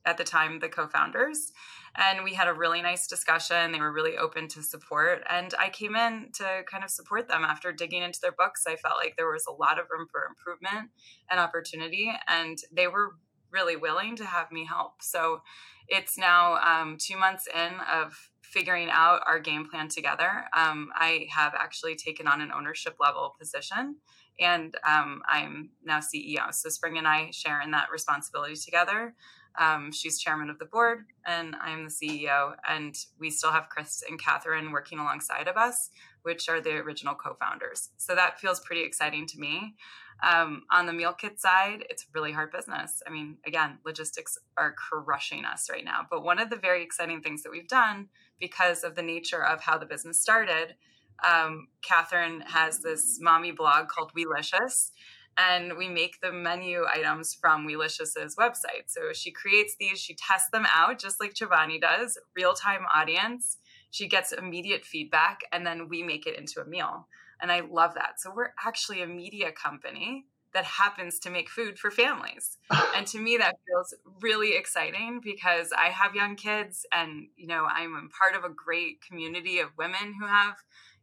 at 0.06 0.18
the 0.18 0.24
time, 0.24 0.60
the 0.60 0.70
co 0.70 0.88
founders 0.88 1.52
and 1.98 2.24
we 2.24 2.34
had 2.34 2.48
a 2.48 2.54
really 2.54 2.82
nice 2.82 3.08
discussion. 3.08 3.72
They 3.72 3.80
were 3.80 3.92
really 3.92 4.18
open 4.18 4.48
to 4.50 4.62
support. 4.62 5.24
And 5.30 5.54
I 5.60 5.70
came 5.70 5.96
in 5.96 6.30
to 6.34 6.64
kind 6.70 6.84
of 6.84 6.90
support 6.90 7.28
them 7.28 7.44
after 7.44 7.72
digging 7.72 8.04
into 8.04 8.20
their 8.22 8.32
books. 8.32 8.66
I 8.68 8.76
felt 8.76 8.98
like 8.98 9.16
there 9.18 9.32
was 9.32 9.48
a 9.48 9.52
lot 9.52 9.80
of 9.80 9.88
room 9.92 10.08
for 10.12 10.26
improvement 10.26 10.92
and 11.30 11.40
opportunity. 11.40 12.14
And 12.28 12.58
they 12.72 12.88
were 12.88 13.16
really 13.52 13.76
willing 13.76 14.16
to 14.18 14.26
have 14.26 14.52
me 14.52 14.66
help. 14.66 15.02
So 15.02 15.42
it's 15.88 16.18
now 16.18 16.56
um, 16.56 16.98
two 17.00 17.18
months 17.18 17.48
in 17.48 17.74
of 17.92 18.14
figuring 18.44 18.90
out 18.92 19.22
our 19.26 19.40
game 19.40 19.68
plan 19.70 19.88
together. 19.88 20.46
Um, 20.56 20.90
I 20.96 21.28
have 21.34 21.54
actually 21.56 21.96
taken 21.96 22.28
on 22.28 22.42
an 22.42 22.52
ownership 22.52 22.96
level 23.00 23.36
position 23.40 23.98
and 24.40 24.76
um, 24.88 25.22
I'm 25.28 25.72
now 25.84 26.00
CEO. 26.00 26.54
So 26.54 26.70
Spring 26.70 26.98
and 26.98 27.08
I 27.08 27.32
share 27.32 27.62
in 27.62 27.72
that 27.72 27.90
responsibility 27.92 28.56
together. 28.56 29.16
Um, 29.58 29.92
she's 29.92 30.20
chairman 30.20 30.50
of 30.50 30.60
the 30.60 30.66
board, 30.66 31.06
and 31.26 31.56
I'm 31.62 31.86
the 31.86 31.90
CEO. 31.90 32.54
And 32.68 32.96
we 33.20 33.30
still 33.30 33.52
have 33.52 33.70
Chris 33.70 34.04
and 34.08 34.22
Catherine 34.22 34.72
working 34.72 35.00
alongside 35.00 35.48
of 35.48 35.58
us, 35.58 35.90
which 36.24 36.48
are 36.50 36.62
the 36.62 36.78
original 36.78 37.16
co 37.16 37.36
founders. 37.40 37.90
So 37.98 38.16
that 38.16 38.40
feels 38.40 38.60
pretty 38.60 38.84
exciting 38.84 39.26
to 39.28 39.40
me. 39.40 39.76
Um, 40.24 40.64
on 40.72 40.88
the 40.88 40.94
meal 40.94 41.14
kit 41.14 41.40
side, 41.40 41.84
it's 41.90 42.06
really 42.14 42.32
hard 42.32 42.52
business. 42.52 43.02
I 43.06 43.12
mean, 43.12 43.38
again, 43.46 43.78
logistics 43.86 44.38
are 44.58 44.74
crushing 44.74 45.46
us 45.46 45.70
right 45.72 45.86
now. 45.86 46.08
But 46.10 46.24
one 46.24 46.40
of 46.40 46.50
the 46.50 46.56
very 46.56 46.84
exciting 46.84 47.22
things 47.22 47.44
that 47.44 47.52
we've 47.52 47.68
done 47.68 48.08
because 48.40 48.84
of 48.84 48.96
the 48.96 49.04
nature 49.04 49.44
of 49.46 49.62
how 49.62 49.78
the 49.78 49.86
business 49.86 50.22
started, 50.22 50.76
um, 51.24 51.68
Catherine 51.82 52.42
has 52.42 52.80
this 52.80 53.20
mommy 53.22 53.52
blog 53.52 53.88
called 53.88 54.12
Weelicious, 54.14 54.92
and 55.38 55.78
we 55.78 55.88
make 55.88 56.20
the 56.22 56.32
menu 56.32 56.86
items 56.92 57.34
from 57.34 57.68
Weelicious's 57.68 58.36
website. 58.36 58.88
So 58.88 59.14
she 59.14 59.32
creates 59.32 59.76
these, 59.80 60.00
she 60.00 60.16
tests 60.16 60.50
them 60.52 60.66
out 60.74 61.00
just 61.00 61.20
like 61.20 61.34
Chobani 61.34 61.80
does, 61.80 62.18
real 62.36 62.54
time 62.54 62.86
audience. 62.94 63.58
She 63.92 64.08
gets 64.08 64.34
immediate 64.34 64.86
feedback, 64.86 65.42
and 65.52 65.66
then 65.66 65.88
we 65.88 66.04
make 66.04 66.28
it 66.28 66.38
into 66.38 66.62
a 66.62 66.66
meal. 66.66 67.08
And 67.42 67.52
I 67.52 67.62
love 67.62 67.94
that. 67.94 68.20
So 68.20 68.34
we're 68.36 68.54
actually 68.66 69.02
a 69.02 69.08
media 69.08 69.52
company 69.52 70.26
that 70.54 70.66
happens 70.66 71.20
to 71.20 71.30
make 71.30 71.50
food 71.50 71.78
for 71.78 71.92
families. 71.92 72.58
and 72.96 73.06
to 73.08 73.20
me 73.20 73.38
that 73.38 73.56
feels 73.68 73.94
really 74.22 74.56
exciting 74.56 75.22
because 75.24 75.72
I 75.78 75.90
have 75.90 76.16
young 76.16 76.36
kids 76.36 76.86
and 76.92 77.28
you 77.36 77.48
know 77.48 77.66
I'm 77.66 78.10
part 78.18 78.36
of 78.36 78.44
a 78.44 78.54
great 78.54 79.02
community 79.02 79.60
of 79.60 79.70
women 79.78 80.16
who 80.20 80.26
have 80.26 80.56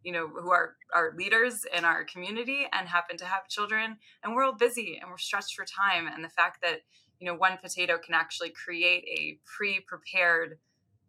you 0.05 0.13
know 0.13 0.29
who 0.29 0.51
are 0.51 0.77
our 0.95 1.13
leaders 1.17 1.65
in 1.77 1.85
our 1.85 2.05
community 2.05 2.67
and 2.73 2.87
happen 2.87 3.17
to 3.17 3.25
have 3.25 3.49
children 3.49 3.97
and 4.23 4.35
we're 4.35 4.45
all 4.45 4.55
busy 4.55 4.99
and 5.01 5.11
we're 5.11 5.19
stretched 5.19 5.55
for 5.55 5.65
time 5.65 6.07
and 6.07 6.23
the 6.23 6.29
fact 6.29 6.59
that 6.63 6.81
you 7.19 7.27
know 7.27 7.35
one 7.35 7.59
potato 7.61 7.99
can 7.99 8.15
actually 8.15 8.51
create 8.51 9.05
a 9.09 9.39
pre-prepared 9.57 10.59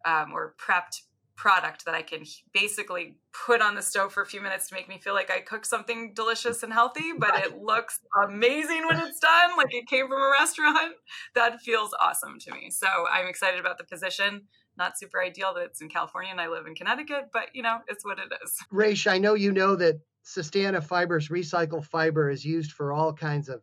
um, 0.04 0.32
or 0.32 0.54
prepped 0.58 1.02
product 1.36 1.84
that 1.84 1.94
I 1.94 2.02
can 2.02 2.24
basically 2.52 3.16
put 3.46 3.60
on 3.60 3.74
the 3.74 3.82
stove 3.82 4.12
for 4.12 4.22
a 4.22 4.26
few 4.26 4.40
minutes 4.40 4.68
to 4.68 4.74
make 4.74 4.88
me 4.88 4.98
feel 4.98 5.14
like 5.14 5.30
I 5.30 5.40
cooked 5.40 5.66
something 5.66 6.14
delicious 6.14 6.62
and 6.62 6.72
healthy, 6.72 7.12
but 7.18 7.30
right. 7.30 7.46
it 7.46 7.58
looks 7.58 8.00
amazing 8.24 8.86
when 8.86 8.98
it's 8.98 9.20
done, 9.20 9.56
like 9.56 9.72
it 9.74 9.86
came 9.86 10.08
from 10.08 10.20
a 10.20 10.30
restaurant. 10.30 10.76
That 11.34 11.60
feels 11.60 11.94
awesome 12.00 12.38
to 12.40 12.52
me. 12.52 12.70
So 12.70 12.86
I'm 13.12 13.26
excited 13.26 13.60
about 13.60 13.76
the 13.76 13.84
position. 13.84 14.42
Not 14.76 14.98
super 14.98 15.22
ideal 15.22 15.54
that 15.54 15.64
it's 15.64 15.80
in 15.80 15.88
California 15.88 16.30
and 16.30 16.40
I 16.40 16.48
live 16.48 16.66
in 16.66 16.74
Connecticut, 16.74 17.30
but 17.32 17.48
you 17.54 17.62
know, 17.62 17.78
it's 17.88 18.04
what 18.04 18.18
it 18.18 18.32
is. 18.44 18.54
Raish, 18.70 19.06
I 19.06 19.18
know 19.18 19.34
you 19.34 19.52
know 19.52 19.76
that 19.76 20.00
Sustana 20.24 20.82
Fibers 20.82 21.28
recycled 21.28 21.84
fiber 21.84 22.30
is 22.30 22.44
used 22.44 22.72
for 22.72 22.92
all 22.92 23.12
kinds 23.12 23.48
of 23.48 23.62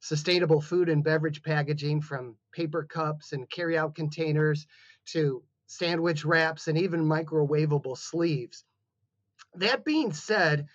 sustainable 0.00 0.60
food 0.60 0.88
and 0.88 1.04
beverage 1.04 1.42
packaging 1.42 2.00
from 2.00 2.36
paper 2.52 2.84
cups 2.84 3.32
and 3.32 3.50
carry-out 3.50 3.94
containers 3.94 4.66
to 5.06 5.42
sandwich 5.68 6.24
wraps, 6.24 6.66
and 6.66 6.78
even 6.78 7.04
microwavable 7.04 7.96
sleeves. 7.96 8.64
That 9.54 9.84
being 9.84 10.12
said, 10.12 10.66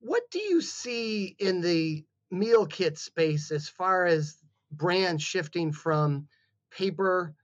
what 0.00 0.22
do 0.30 0.40
you 0.40 0.60
see 0.60 1.34
in 1.38 1.60
the 1.60 2.04
meal 2.30 2.66
kit 2.66 2.98
space 2.98 3.50
as 3.52 3.68
far 3.68 4.04
as 4.04 4.36
brands 4.72 5.22
shifting 5.22 5.72
from 5.72 6.26
paper 6.70 7.34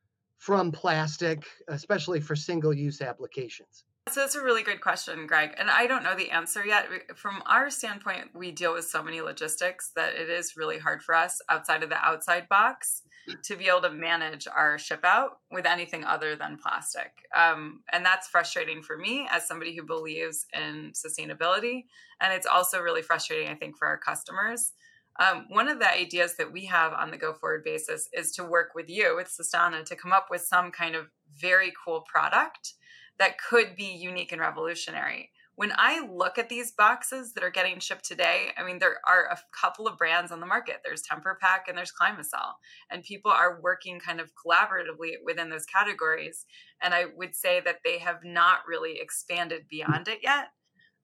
from 0.41 0.73
plastic, 0.73 1.45
especially 1.69 2.19
for 2.19 2.35
single 2.35 2.73
use 2.73 3.03
applications? 3.03 3.85
So 4.09 4.21
that's 4.21 4.35
a 4.35 4.43
really 4.43 4.63
good 4.63 4.81
question, 4.81 5.27
Greg. 5.27 5.55
And 5.59 5.71
I 5.71 5.87
don't 5.87 6.03
know 6.03 6.17
the 6.17 6.31
answer 6.31 6.65
yet. 6.65 6.87
From 7.15 7.43
our 7.47 7.69
standpoint, 7.71 8.31
we 8.35 8.51
deal 8.51 8.73
with 8.73 8.87
so 8.87 9.03
many 9.03 9.21
logistics 9.21 9.93
that 9.95 10.15
it 10.15 10.31
is 10.31 10.57
really 10.57 10.79
hard 10.79 11.03
for 11.03 11.15
us 11.15 11.41
outside 11.51 11.83
of 11.83 11.91
the 11.91 12.03
outside 12.05 12.49
box 12.49 13.03
to 13.45 13.55
be 13.55 13.69
able 13.69 13.83
to 13.83 13.91
manage 13.91 14.49
our 14.49 14.79
ship 14.79 15.01
out 15.05 15.39
with 15.53 15.67
anything 15.67 16.05
other 16.05 16.35
than 16.35 16.57
plastic. 16.57 17.13
Um, 17.37 17.83
and 17.93 18.05
that's 18.05 18.27
frustrating 18.27 18.83
for 18.83 18.97
me 18.97 19.29
as 19.31 19.47
somebody 19.47 19.77
who 19.77 19.85
believes 19.85 20.47
in 20.55 20.93
sustainability. 20.95 21.85
And 22.21 22.33
it's 22.33 22.47
also 22.47 22.81
really 22.81 23.03
frustrating, 23.03 23.49
I 23.49 23.55
think, 23.55 23.77
for 23.77 23.87
our 23.87 23.99
customers. 23.99 24.73
Um, 25.19 25.47
one 25.49 25.69
of 25.69 25.79
the 25.79 25.93
ideas 25.93 26.37
that 26.37 26.53
we 26.53 26.67
have 26.67 26.93
on 26.93 27.11
the 27.11 27.17
go 27.17 27.35
forward 27.35 27.65
basis 27.65 28.09
is 28.13 28.33
to 28.33 28.45
work 28.45 28.71
with 28.75 28.89
you, 28.89 29.17
with 29.17 29.29
Sustana, 29.29 29.85
to 29.85 29.97
come 29.97 30.13
up 30.13 30.29
with 30.31 30.43
some 30.43 30.71
kind 30.71 30.95
of 30.95 31.09
very 31.37 31.73
cool 31.85 32.05
product 32.11 32.75
that 33.19 33.37
could 33.39 33.77
be 33.77 33.85
unique 33.85 34.33
and 34.33 34.41
revolutionary 34.41 35.31
when 35.61 35.73
I 35.77 36.09
look 36.11 36.39
at 36.39 36.49
these 36.49 36.73
boxes 36.73 37.35
that 37.35 37.45
are 37.45 37.51
getting 37.51 37.81
shipped 37.81 38.07
today, 38.07 38.47
I 38.57 38.65
mean, 38.65 38.79
there 38.79 38.97
are 39.07 39.27
a 39.31 39.39
couple 39.55 39.87
of 39.87 39.99
brands 39.99 40.33
on 40.33 40.41
the 40.41 40.47
market. 40.47 40.77
There's 40.83 41.03
TemperPack 41.03 41.69
and 41.69 41.77
there's 41.77 41.93
Climasol, 41.93 42.55
and 42.91 43.03
people 43.03 43.31
are 43.31 43.61
working 43.61 44.01
kind 44.01 44.21
of 44.21 44.31
collaboratively 44.35 45.17
within 45.23 45.51
those 45.51 45.67
categories. 45.67 46.47
And 46.81 46.95
I 46.95 47.09
would 47.15 47.37
say 47.37 47.61
that 47.61 47.81
they 47.85 47.99
have 47.99 48.21
not 48.25 48.61
really 48.67 49.01
expanded 49.03 49.67
beyond 49.69 50.09
it 50.09 50.21
yet. 50.23 50.49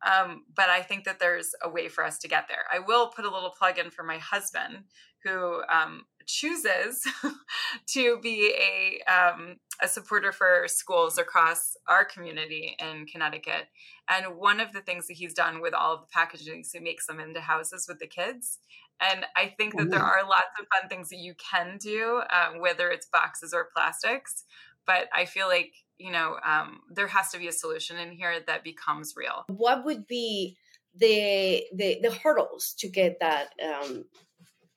Um, 0.04 0.44
but 0.54 0.68
I 0.68 0.82
think 0.82 1.04
that 1.04 1.18
there's 1.18 1.54
a 1.62 1.70
way 1.70 1.88
for 1.88 2.04
us 2.04 2.18
to 2.18 2.28
get 2.28 2.48
there. 2.48 2.64
I 2.72 2.80
will 2.80 3.08
put 3.08 3.24
a 3.24 3.30
little 3.30 3.50
plug 3.50 3.78
in 3.78 3.90
for 3.90 4.02
my 4.02 4.18
husband, 4.18 4.84
who 5.24 5.62
um, 5.70 6.04
chooses 6.26 7.04
to 7.88 8.18
be 8.20 8.52
a 8.54 9.12
um, 9.12 9.56
a 9.82 9.88
supporter 9.88 10.32
for 10.32 10.64
schools 10.66 11.18
across 11.18 11.76
our 11.86 12.04
community 12.04 12.76
in 12.78 13.06
Connecticut. 13.06 13.68
And 14.08 14.36
one 14.36 14.60
of 14.60 14.72
the 14.72 14.80
things 14.80 15.06
that 15.08 15.14
he's 15.14 15.34
done 15.34 15.60
with 15.60 15.74
all 15.74 15.94
of 15.94 16.00
the 16.00 16.06
packaging 16.12 16.60
is 16.60 16.72
he 16.72 16.78
makes 16.78 17.06
them 17.06 17.20
into 17.20 17.40
houses 17.40 17.86
with 17.88 17.98
the 17.98 18.06
kids. 18.06 18.58
And 19.00 19.26
I 19.36 19.54
think 19.58 19.76
that 19.76 19.90
there 19.90 20.00
are 20.00 20.26
lots 20.26 20.46
of 20.58 20.66
fun 20.72 20.88
things 20.88 21.10
that 21.10 21.18
you 21.18 21.34
can 21.34 21.76
do, 21.78 22.22
um, 22.30 22.60
whether 22.60 22.88
it's 22.88 23.06
boxes 23.06 23.52
or 23.52 23.68
plastics. 23.76 24.44
But 24.86 25.08
I 25.12 25.26
feel 25.26 25.48
like 25.48 25.72
you 25.98 26.10
know 26.10 26.36
um, 26.44 26.80
there 26.90 27.06
has 27.06 27.30
to 27.30 27.38
be 27.38 27.48
a 27.48 27.52
solution 27.52 27.96
in 27.96 28.12
here 28.12 28.40
that 28.46 28.64
becomes 28.64 29.14
real. 29.16 29.44
What 29.48 29.84
would 29.84 30.06
be 30.06 30.56
the 30.94 31.64
the, 31.74 31.98
the 32.02 32.12
hurdles 32.12 32.74
to 32.78 32.88
get 32.88 33.18
that 33.20 33.48
um, 33.62 34.04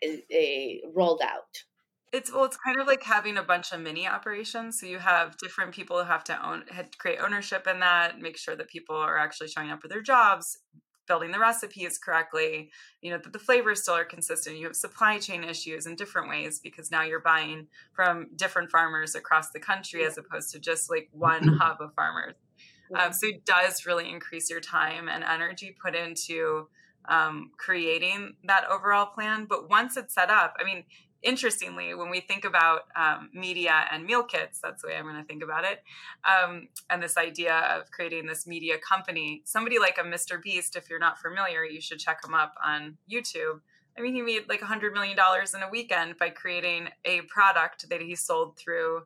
a, 0.04 0.82
rolled 0.94 1.22
out? 1.24 1.64
It's 2.12 2.34
well, 2.34 2.46
it's 2.46 2.58
kind 2.58 2.80
of 2.80 2.88
like 2.88 3.04
having 3.04 3.38
a 3.38 3.44
bunch 3.44 3.72
of 3.72 3.82
mini 3.82 4.08
operations. 4.08 4.80
So 4.80 4.88
you 4.88 4.98
have 4.98 5.38
different 5.38 5.74
people 5.74 5.98
who 5.98 6.06
have 6.06 6.24
to 6.26 6.48
own, 6.48 6.64
have 6.72 6.90
to 6.90 6.98
create 6.98 7.20
ownership 7.20 7.68
in 7.68 7.80
that, 7.82 8.20
make 8.20 8.38
sure 8.38 8.56
that 8.56 8.68
people 8.68 8.96
are 8.96 9.18
actually 9.18 9.50
showing 9.50 9.70
up 9.70 9.82
for 9.82 9.88
their 9.88 10.02
jobs, 10.02 10.58
building 11.10 11.32
the 11.32 11.40
recipes 11.40 11.98
correctly. 11.98 12.72
You 13.02 13.12
know 13.12 13.18
that 13.22 13.34
the 13.34 13.40
flavors 13.40 13.82
still 13.82 13.96
are 13.96 14.06
consistent. 14.06 14.58
You 14.58 14.68
have 14.68 14.76
supply 14.78 15.20
chain 15.20 15.44
issues 15.44 15.86
in 15.86 15.98
different 15.98 16.30
ways 16.30 16.62
because 16.64 16.90
now 16.90 17.04
you're 17.04 17.20
buying 17.20 17.68
from 17.92 18.28
different 18.38 18.72
farmers 18.72 19.16
across 19.16 19.50
the 19.50 19.60
country 19.60 20.06
as 20.06 20.18
opposed 20.18 20.52
to 20.52 20.60
just 20.60 20.90
like 20.90 21.10
one 21.12 21.44
hub 21.60 21.82
of 21.82 21.94
farmers. 21.96 22.36
Um, 22.98 23.12
so 23.12 23.28
it 23.28 23.46
does 23.46 23.86
really 23.86 24.10
increase 24.10 24.50
your 24.50 24.62
time 24.62 25.10
and 25.10 25.24
energy 25.24 25.76
put 25.84 25.96
into 25.96 26.70
um, 27.08 27.52
creating 27.58 28.36
that 28.46 28.66
overall 28.70 29.08
plan. 29.08 29.46
But 29.50 29.70
once 29.70 29.98
it's 29.98 30.14
set 30.14 30.30
up, 30.30 30.56
I 30.60 30.64
mean, 30.64 30.86
interestingly, 31.22 31.94
when 31.94 32.10
we 32.10 32.22
think 32.22 32.46
about 32.46 32.82
um, 32.96 33.30
media 33.34 33.86
and 33.92 34.06
meal 34.06 34.24
kits, 34.24 34.60
that's 34.62 34.82
the 34.82 34.88
way 34.88 34.96
I'm 34.96 35.04
going 35.04 35.16
to 35.16 35.24
think 35.24 35.44
about 35.44 35.64
it, 35.64 35.84
um, 36.26 36.70
and 36.90 37.02
this 37.02 37.18
idea 37.18 37.56
of 37.56 37.92
creating 37.92 38.26
this 38.26 38.48
media 38.48 38.78
company, 38.78 39.42
somebody 39.46 39.80
like 39.80 39.98
a 39.98 40.04
Mr. 40.04 40.42
Beast, 40.42 40.76
if 40.76 40.90
you're 40.90 41.00
not 41.00 41.20
familiar, 41.20 41.64
you 41.64 41.82
should 41.82 42.00
check 42.00 42.24
him 42.26 42.34
up 42.34 42.56
on 42.64 42.98
YouTube. 43.12 43.62
I 43.98 44.02
mean, 44.02 44.14
he 44.14 44.22
made 44.22 44.48
like 44.48 44.62
$100 44.62 44.94
million 44.94 45.18
in 45.18 45.62
a 45.62 45.70
weekend 45.70 46.18
by 46.18 46.30
creating 46.30 46.88
a 47.04 47.22
product 47.22 47.90
that 47.90 48.02
he 48.02 48.16
sold 48.16 48.58
through 48.58 49.04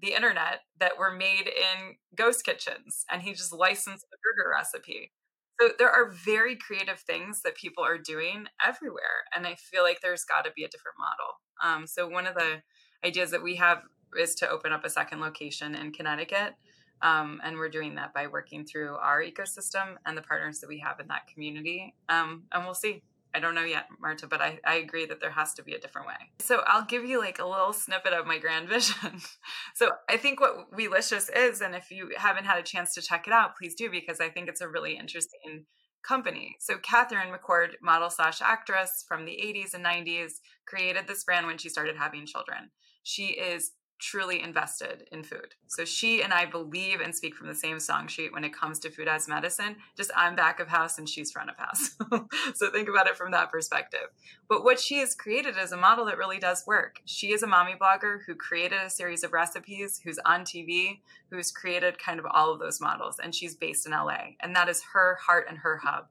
the 0.00 0.14
internet 0.14 0.62
that 0.80 0.98
were 0.98 1.12
made 1.12 1.46
in 1.46 1.94
ghost 2.16 2.44
kitchens, 2.44 3.06
and 3.10 3.22
he 3.22 3.32
just 3.32 3.52
licensed 3.52 4.06
the 4.10 4.16
burger 4.16 4.50
recipe. 4.50 5.12
So 5.60 5.70
there 5.78 5.90
are 5.90 6.10
very 6.10 6.56
creative 6.56 6.98
things 6.98 7.42
that 7.42 7.56
people 7.56 7.84
are 7.84 7.98
doing 7.98 8.46
everywhere, 8.66 9.24
and 9.34 9.46
I 9.46 9.54
feel 9.54 9.82
like 9.82 10.00
there's 10.00 10.24
got 10.24 10.44
to 10.44 10.50
be 10.56 10.64
a 10.64 10.68
different 10.68 10.96
model. 10.98 11.40
Um, 11.62 11.86
so 11.86 12.08
one 12.08 12.26
of 12.26 12.34
the 12.34 12.62
ideas 13.04 13.30
that 13.30 13.42
we 13.42 13.56
have 13.56 13.82
is 14.18 14.34
to 14.36 14.48
open 14.48 14.72
up 14.72 14.84
a 14.84 14.90
second 14.90 15.20
location 15.20 15.74
in 15.74 15.92
Connecticut. 15.92 16.54
Um, 17.02 17.40
and 17.42 17.56
we're 17.56 17.68
doing 17.68 17.96
that 17.96 18.14
by 18.14 18.28
working 18.28 18.64
through 18.64 18.94
our 18.94 19.22
ecosystem 19.22 19.96
and 20.06 20.16
the 20.16 20.22
partners 20.22 20.60
that 20.60 20.68
we 20.68 20.78
have 20.80 21.00
in 21.00 21.08
that 21.08 21.26
community. 21.32 21.94
Um, 22.08 22.44
and 22.52 22.64
we'll 22.64 22.74
see. 22.74 23.02
I 23.34 23.40
don't 23.40 23.54
know 23.54 23.64
yet, 23.64 23.86
Marta, 24.00 24.26
but 24.26 24.40
I, 24.40 24.58
I 24.64 24.74
agree 24.74 25.06
that 25.06 25.20
there 25.20 25.30
has 25.30 25.54
to 25.54 25.62
be 25.62 25.74
a 25.74 25.78
different 25.78 26.06
way. 26.06 26.14
So 26.40 26.62
I'll 26.66 26.84
give 26.84 27.04
you 27.04 27.18
like 27.18 27.38
a 27.38 27.46
little 27.46 27.72
snippet 27.72 28.12
of 28.12 28.26
my 28.26 28.38
grand 28.38 28.68
vision. 28.68 29.20
so 29.74 29.92
I 30.08 30.16
think 30.16 30.40
what 30.40 30.70
Weelicious 30.72 31.30
is, 31.34 31.60
and 31.60 31.74
if 31.74 31.90
you 31.90 32.10
haven't 32.16 32.44
had 32.44 32.58
a 32.58 32.62
chance 32.62 32.94
to 32.94 33.02
check 33.02 33.26
it 33.26 33.32
out, 33.32 33.56
please 33.56 33.74
do 33.74 33.90
because 33.90 34.20
I 34.20 34.28
think 34.28 34.48
it's 34.48 34.60
a 34.60 34.68
really 34.68 34.96
interesting 34.96 35.64
company. 36.06 36.56
So 36.60 36.78
Catherine 36.78 37.32
McCord, 37.32 37.74
model 37.80 38.10
slash 38.10 38.42
actress 38.42 39.04
from 39.06 39.24
the 39.24 39.32
80s 39.32 39.74
and 39.74 39.84
90s, 39.84 40.32
created 40.66 41.06
this 41.06 41.24
brand 41.24 41.46
when 41.46 41.58
she 41.58 41.68
started 41.68 41.96
having 41.96 42.26
children. 42.26 42.70
She 43.02 43.28
is 43.28 43.72
truly 44.02 44.42
invested 44.42 45.04
in 45.12 45.22
food. 45.22 45.54
So 45.68 45.84
she 45.84 46.22
and 46.22 46.32
I 46.32 46.44
believe 46.44 47.00
and 47.00 47.14
speak 47.14 47.36
from 47.36 47.46
the 47.46 47.54
same 47.54 47.78
song 47.78 48.08
sheet 48.08 48.32
when 48.32 48.42
it 48.42 48.52
comes 48.52 48.80
to 48.80 48.90
food 48.90 49.06
as 49.06 49.28
medicine. 49.28 49.76
Just 49.96 50.10
I'm 50.16 50.34
back 50.34 50.58
of 50.58 50.66
house 50.66 50.98
and 50.98 51.08
she's 51.08 51.30
front 51.30 51.50
of 51.50 51.56
house. 51.56 51.96
so 52.54 52.70
think 52.70 52.88
about 52.88 53.06
it 53.06 53.16
from 53.16 53.30
that 53.30 53.52
perspective. 53.52 54.08
But 54.48 54.64
what 54.64 54.80
she 54.80 54.98
has 54.98 55.14
created 55.14 55.54
is 55.56 55.70
a 55.70 55.76
model 55.76 56.04
that 56.06 56.18
really 56.18 56.40
does 56.40 56.64
work. 56.66 56.96
She 57.04 57.32
is 57.32 57.44
a 57.44 57.46
mommy 57.46 57.74
blogger 57.80 58.18
who 58.26 58.34
created 58.34 58.80
a 58.82 58.90
series 58.90 59.22
of 59.22 59.32
recipes, 59.32 60.00
who's 60.02 60.18
on 60.26 60.42
TV, 60.42 60.98
who's 61.30 61.52
created 61.52 62.02
kind 62.02 62.18
of 62.18 62.26
all 62.28 62.52
of 62.52 62.58
those 62.58 62.80
models, 62.80 63.20
and 63.22 63.32
she's 63.32 63.54
based 63.54 63.86
in 63.86 63.92
LA. 63.92 64.34
And 64.40 64.54
that 64.56 64.68
is 64.68 64.82
her 64.94 65.18
heart 65.24 65.46
and 65.48 65.58
her 65.58 65.78
hub. 65.84 66.08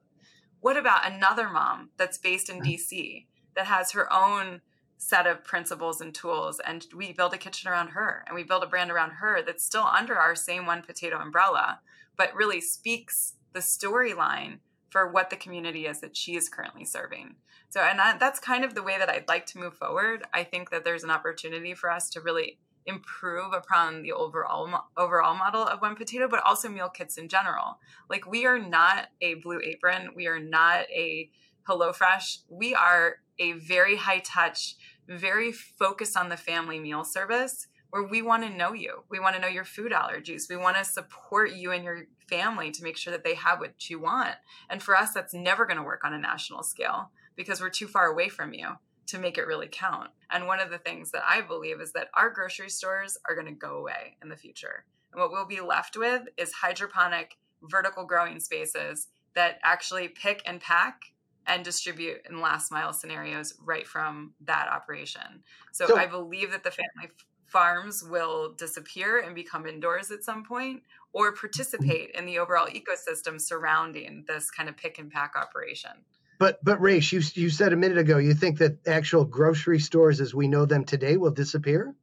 What 0.60 0.78
about 0.78 1.10
another 1.10 1.50
mom 1.50 1.90
that's 1.98 2.16
based 2.16 2.48
in 2.48 2.62
DC 2.62 3.26
that 3.54 3.66
has 3.66 3.92
her 3.92 4.10
own 4.10 4.62
set 5.02 5.26
of 5.26 5.42
principles 5.42 6.00
and 6.00 6.14
tools 6.14 6.60
and 6.64 6.86
we 6.94 7.12
build 7.12 7.34
a 7.34 7.38
kitchen 7.38 7.68
around 7.68 7.88
her 7.88 8.24
and 8.26 8.36
we 8.36 8.44
build 8.44 8.62
a 8.62 8.68
brand 8.68 8.88
around 8.88 9.10
her 9.10 9.42
that's 9.42 9.64
still 9.64 9.82
under 9.82 10.14
our 10.14 10.36
same 10.36 10.64
one 10.64 10.80
potato 10.80 11.18
umbrella 11.18 11.80
but 12.16 12.34
really 12.36 12.60
speaks 12.60 13.34
the 13.52 13.58
storyline 13.58 14.58
for 14.90 15.10
what 15.10 15.28
the 15.28 15.36
community 15.36 15.86
is 15.86 16.00
that 16.00 16.16
she 16.16 16.36
is 16.36 16.48
currently 16.48 16.84
serving. 16.84 17.34
So 17.70 17.80
and 17.80 18.00
I, 18.00 18.16
that's 18.16 18.38
kind 18.38 18.64
of 18.64 18.74
the 18.74 18.82
way 18.82 18.96
that 18.98 19.08
i'd 19.08 19.26
like 19.26 19.46
to 19.46 19.58
move 19.58 19.74
forward. 19.74 20.22
I 20.32 20.44
think 20.44 20.70
that 20.70 20.84
there's 20.84 21.02
an 21.02 21.10
opportunity 21.10 21.74
for 21.74 21.90
us 21.90 22.08
to 22.10 22.20
really 22.20 22.58
improve 22.86 23.52
upon 23.52 24.02
the 24.02 24.12
overall 24.12 24.84
overall 24.96 25.34
model 25.34 25.62
of 25.62 25.80
one 25.80 25.96
potato 25.96 26.28
but 26.28 26.44
also 26.44 26.68
meal 26.68 26.88
kits 26.88 27.18
in 27.18 27.28
general. 27.28 27.80
Like 28.08 28.24
we 28.30 28.46
are 28.46 28.58
not 28.58 29.08
a 29.20 29.34
blue 29.34 29.60
apron. 29.64 30.10
We 30.14 30.28
are 30.28 30.40
not 30.40 30.82
a 30.90 31.28
HelloFresh, 31.68 32.38
we 32.48 32.74
are 32.74 33.16
a 33.38 33.52
very 33.52 33.96
high 33.96 34.20
touch 34.20 34.76
very 35.08 35.52
focused 35.52 36.16
on 36.16 36.28
the 36.28 36.36
family 36.36 36.78
meal 36.78 37.04
service 37.04 37.66
where 37.90 38.02
we 38.02 38.22
want 38.22 38.42
to 38.42 38.48
know 38.48 38.72
you. 38.72 39.04
We 39.10 39.20
want 39.20 39.36
to 39.36 39.40
know 39.40 39.48
your 39.48 39.64
food 39.64 39.92
allergies. 39.92 40.48
We 40.48 40.56
want 40.56 40.78
to 40.78 40.84
support 40.84 41.52
you 41.52 41.72
and 41.72 41.84
your 41.84 42.06
family 42.26 42.70
to 42.70 42.82
make 42.82 42.96
sure 42.96 43.10
that 43.10 43.22
they 43.22 43.34
have 43.34 43.60
what 43.60 43.90
you 43.90 43.98
want. 43.98 44.36
And 44.70 44.82
for 44.82 44.96
us, 44.96 45.12
that's 45.12 45.34
never 45.34 45.66
going 45.66 45.76
to 45.76 45.82
work 45.82 46.02
on 46.02 46.14
a 46.14 46.18
national 46.18 46.62
scale 46.62 47.10
because 47.36 47.60
we're 47.60 47.68
too 47.68 47.86
far 47.86 48.06
away 48.06 48.30
from 48.30 48.54
you 48.54 48.78
to 49.08 49.18
make 49.18 49.36
it 49.36 49.46
really 49.46 49.68
count. 49.70 50.10
And 50.30 50.46
one 50.46 50.58
of 50.58 50.70
the 50.70 50.78
things 50.78 51.10
that 51.10 51.22
I 51.28 51.42
believe 51.42 51.82
is 51.82 51.92
that 51.92 52.08
our 52.14 52.30
grocery 52.30 52.70
stores 52.70 53.18
are 53.28 53.34
going 53.34 53.46
to 53.46 53.52
go 53.52 53.76
away 53.76 54.16
in 54.22 54.30
the 54.30 54.36
future. 54.36 54.86
And 55.12 55.20
what 55.20 55.30
we'll 55.30 55.44
be 55.44 55.60
left 55.60 55.94
with 55.94 56.22
is 56.38 56.52
hydroponic, 56.52 57.36
vertical 57.62 58.06
growing 58.06 58.40
spaces 58.40 59.08
that 59.34 59.58
actually 59.62 60.08
pick 60.08 60.42
and 60.46 60.62
pack 60.62 61.11
and 61.46 61.64
distribute 61.64 62.18
in 62.28 62.40
last 62.40 62.70
mile 62.70 62.92
scenarios 62.92 63.54
right 63.64 63.86
from 63.86 64.32
that 64.42 64.68
operation. 64.68 65.42
So, 65.72 65.86
so 65.86 65.96
I 65.96 66.06
believe 66.06 66.50
that 66.52 66.64
the 66.64 66.70
family 66.70 67.12
farms 67.46 68.02
will 68.02 68.54
disappear 68.54 69.18
and 69.18 69.34
become 69.34 69.66
indoors 69.66 70.10
at 70.10 70.24
some 70.24 70.44
point 70.44 70.82
or 71.12 71.32
participate 71.32 72.10
in 72.14 72.24
the 72.24 72.38
overall 72.38 72.66
ecosystem 72.66 73.40
surrounding 73.40 74.24
this 74.26 74.50
kind 74.50 74.68
of 74.68 74.76
pick 74.76 74.98
and 74.98 75.10
pack 75.10 75.34
operation. 75.36 75.90
But 76.38 76.64
but 76.64 76.80
Raish, 76.80 77.12
you 77.12 77.20
you 77.40 77.50
said 77.50 77.72
a 77.72 77.76
minute 77.76 77.98
ago 77.98 78.18
you 78.18 78.34
think 78.34 78.58
that 78.58 78.78
actual 78.86 79.24
grocery 79.24 79.78
stores 79.78 80.20
as 80.20 80.34
we 80.34 80.48
know 80.48 80.64
them 80.64 80.84
today 80.84 81.16
will 81.16 81.30
disappear? 81.30 81.94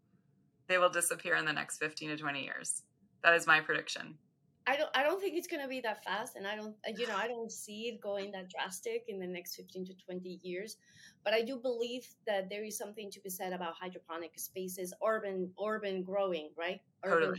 They 0.68 0.78
will 0.78 0.90
disappear 0.90 1.36
in 1.36 1.46
the 1.46 1.54
next 1.54 1.80
15 1.80 2.10
to 2.10 2.18
20 2.18 2.44
years. 2.44 2.84
That 3.24 3.34
is 3.34 3.48
my 3.48 3.60
prediction. 3.60 4.18
I 4.70 4.76
don't 4.78 4.90
I 4.94 5.02
don't 5.02 5.20
think 5.20 5.36
it's 5.36 5.48
gonna 5.48 5.68
be 5.68 5.82
that 5.82 6.04
fast, 6.04 6.36
and 6.36 6.46
I 6.46 6.56
don't 6.56 6.76
you 6.96 7.08
know 7.08 7.16
I 7.16 7.28
don't 7.28 7.52
see 7.52 7.88
it 7.90 8.00
going 8.02 8.32
that 8.34 8.50
drastic 8.50 9.06
in 9.08 9.20
the 9.20 9.26
next 9.26 9.56
fifteen 9.56 9.84
to 9.86 9.94
twenty 10.06 10.40
years. 10.44 10.78
But 11.24 11.34
I 11.34 11.42
do 11.42 11.58
believe 11.58 12.06
that 12.28 12.50
there 12.52 12.64
is 12.64 12.78
something 12.78 13.10
to 13.12 13.20
be 13.22 13.32
said 13.32 13.52
about 13.52 13.74
hydroponic 13.74 14.38
spaces, 14.38 14.94
urban 15.04 15.52
urban 15.64 16.04
growing, 16.04 16.52
right? 16.56 16.82
Urban 17.04 17.34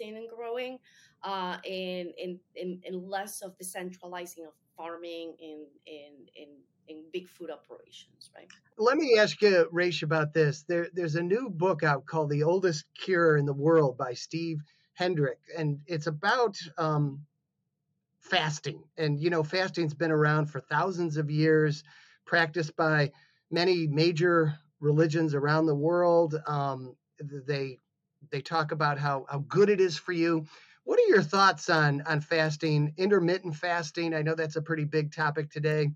totally. 0.00 0.18
and 0.18 0.28
growing, 0.28 0.78
uh, 1.24 1.56
and, 1.68 2.10
and 2.22 2.38
and 2.54 2.84
and 2.86 3.08
less 3.08 3.42
of 3.42 3.58
the 3.58 3.64
centralizing 3.64 4.44
of 4.46 4.52
farming 4.76 5.34
in 5.40 5.66
in 5.86 6.12
in 6.36 6.48
in 6.88 7.02
big 7.12 7.28
food 7.28 7.50
operations, 7.50 8.30
right? 8.36 8.46
Let 8.78 8.96
me 8.96 9.18
ask 9.18 9.42
you, 9.42 9.68
Raish, 9.72 10.04
about 10.04 10.32
this. 10.34 10.64
There, 10.68 10.86
there's 10.92 11.16
a 11.16 11.22
new 11.22 11.50
book 11.50 11.82
out 11.82 12.06
called 12.06 12.30
"The 12.30 12.44
Oldest 12.44 12.84
Cure 12.94 13.36
in 13.38 13.44
the 13.44 13.54
World" 13.54 13.98
by 13.98 14.14
Steve 14.14 14.60
Hendricks, 14.96 15.48
and 15.56 15.80
it's 15.86 16.06
about 16.06 16.58
um, 16.78 17.26
fasting. 18.20 18.82
And 18.96 19.20
you 19.20 19.30
know, 19.30 19.42
fasting's 19.42 19.94
been 19.94 20.10
around 20.10 20.46
for 20.46 20.60
thousands 20.60 21.18
of 21.18 21.30
years, 21.30 21.84
practiced 22.24 22.76
by 22.76 23.12
many 23.50 23.86
major 23.86 24.58
religions 24.80 25.34
around 25.34 25.66
the 25.66 25.74
world. 25.74 26.34
Um, 26.46 26.96
they 27.20 27.78
they 28.30 28.40
talk 28.40 28.72
about 28.72 28.98
how 28.98 29.26
how 29.28 29.40
good 29.40 29.68
it 29.68 29.80
is 29.80 29.98
for 29.98 30.12
you. 30.12 30.46
What 30.84 30.98
are 30.98 31.08
your 31.08 31.22
thoughts 31.22 31.68
on 31.68 32.00
on 32.02 32.20
fasting, 32.22 32.94
intermittent 32.96 33.56
fasting? 33.56 34.14
I 34.14 34.22
know 34.22 34.34
that's 34.34 34.56
a 34.56 34.62
pretty 34.62 34.84
big 34.84 35.12
topic 35.12 35.50
today. 35.50 35.90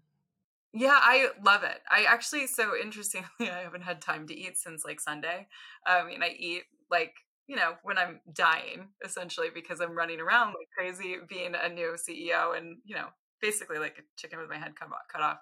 Yeah, 0.73 0.99
I 1.01 1.31
love 1.43 1.65
it. 1.65 1.81
I 1.91 2.05
actually, 2.05 2.47
so 2.47 2.77
interestingly, 2.77 3.29
I 3.41 3.63
haven't 3.63 3.83
had 3.83 4.01
time 4.01 4.27
to 4.29 4.35
eat 4.35 4.57
since 4.57 4.85
like 4.85 5.01
Sunday. 5.01 5.49
I 5.85 6.05
mean, 6.05 6.23
I 6.23 6.29
eat 6.29 6.65
like 6.91 7.15
you 7.51 7.57
know, 7.57 7.73
when 7.83 7.99
I'm 7.99 8.21
dying, 8.33 8.91
essentially, 9.05 9.49
because 9.53 9.81
I'm 9.81 9.97
running 9.97 10.21
around 10.21 10.49
like 10.51 10.69
crazy 10.73 11.17
being 11.29 11.55
a 11.61 11.69
new 11.69 11.97
CEO 11.99 12.57
and, 12.57 12.77
you 12.85 12.95
know, 12.95 13.07
basically 13.43 13.79
like 13.79 13.97
a 13.99 14.03
chicken 14.17 14.39
with 14.39 14.49
my 14.49 14.57
head 14.57 14.75
cut 14.79 15.21
off. 15.21 15.39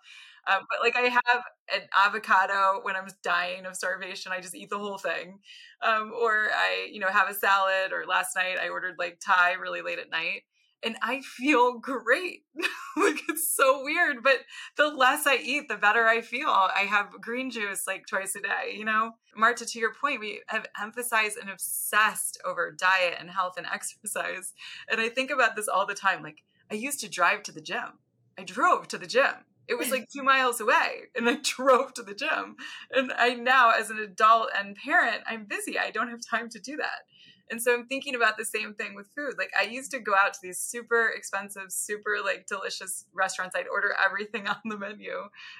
Um, 0.50 0.62
but 0.70 0.80
like 0.80 0.96
I 0.96 1.10
have 1.10 1.42
an 1.74 1.82
avocado 1.94 2.80
when 2.80 2.96
I'm 2.96 3.08
dying 3.22 3.66
of 3.66 3.76
starvation, 3.76 4.32
I 4.32 4.40
just 4.40 4.54
eat 4.54 4.70
the 4.70 4.78
whole 4.78 4.96
thing. 4.96 5.40
Um, 5.86 6.12
or 6.18 6.48
I, 6.50 6.88
you 6.90 6.98
know, 6.98 7.08
have 7.08 7.28
a 7.28 7.34
salad. 7.34 7.92
Or 7.92 8.06
last 8.06 8.34
night 8.34 8.56
I 8.58 8.70
ordered 8.70 8.94
like 8.98 9.20
Thai 9.20 9.52
really 9.60 9.82
late 9.82 9.98
at 9.98 10.10
night 10.10 10.44
and 10.82 10.96
I 11.02 11.20
feel 11.20 11.78
great. 11.78 12.44
like 12.96 13.20
it's 13.28 13.54
so 13.54 13.82
weird, 13.82 14.22
but 14.22 14.40
the 14.76 14.88
less 14.88 15.26
I 15.26 15.36
eat, 15.36 15.68
the 15.68 15.76
better 15.76 16.06
I 16.06 16.20
feel. 16.20 16.48
I 16.48 16.86
have 16.88 17.20
green 17.20 17.50
juice 17.50 17.86
like 17.86 18.06
twice 18.06 18.34
a 18.36 18.40
day, 18.40 18.74
you 18.76 18.84
know? 18.84 19.12
Marta, 19.36 19.66
to 19.66 19.78
your 19.78 19.92
point, 19.92 20.20
we 20.20 20.42
have 20.48 20.66
emphasized 20.80 21.36
and 21.38 21.50
obsessed 21.50 22.40
over 22.44 22.70
diet 22.70 23.16
and 23.18 23.30
health 23.30 23.54
and 23.56 23.66
exercise. 23.72 24.52
And 24.90 25.00
I 25.00 25.08
think 25.08 25.30
about 25.30 25.56
this 25.56 25.68
all 25.68 25.86
the 25.86 25.94
time. 25.94 26.22
Like, 26.22 26.42
I 26.70 26.74
used 26.74 27.00
to 27.00 27.08
drive 27.08 27.42
to 27.44 27.52
the 27.52 27.60
gym. 27.60 27.98
I 28.38 28.44
drove 28.44 28.88
to 28.88 28.98
the 28.98 29.06
gym. 29.06 29.46
It 29.66 29.76
was 29.76 29.90
like 29.90 30.08
two 30.12 30.22
miles 30.22 30.60
away, 30.60 31.08
and 31.14 31.28
I 31.28 31.38
drove 31.42 31.92
to 31.94 32.02
the 32.02 32.14
gym. 32.14 32.56
And 32.90 33.12
I 33.16 33.34
now, 33.34 33.70
as 33.70 33.90
an 33.90 33.98
adult 33.98 34.50
and 34.58 34.76
parent, 34.76 35.22
I'm 35.26 35.44
busy. 35.44 35.78
I 35.78 35.90
don't 35.90 36.08
have 36.08 36.20
time 36.28 36.48
to 36.50 36.58
do 36.58 36.76
that. 36.76 37.02
And 37.50 37.62
so 37.62 37.74
I'm 37.74 37.86
thinking 37.86 38.14
about 38.14 38.36
the 38.36 38.44
same 38.44 38.74
thing 38.74 38.94
with 38.94 39.08
food. 39.08 39.34
Like 39.38 39.50
I 39.58 39.64
used 39.64 39.90
to 39.92 39.98
go 39.98 40.12
out 40.14 40.34
to 40.34 40.38
these 40.42 40.58
super 40.58 41.08
expensive, 41.08 41.70
super 41.70 42.16
like 42.24 42.46
delicious 42.46 43.04
restaurants. 43.12 43.56
I'd 43.56 43.68
order 43.68 43.94
everything 44.04 44.46
on 44.48 44.56
the 44.64 44.76
menu. 44.76 45.12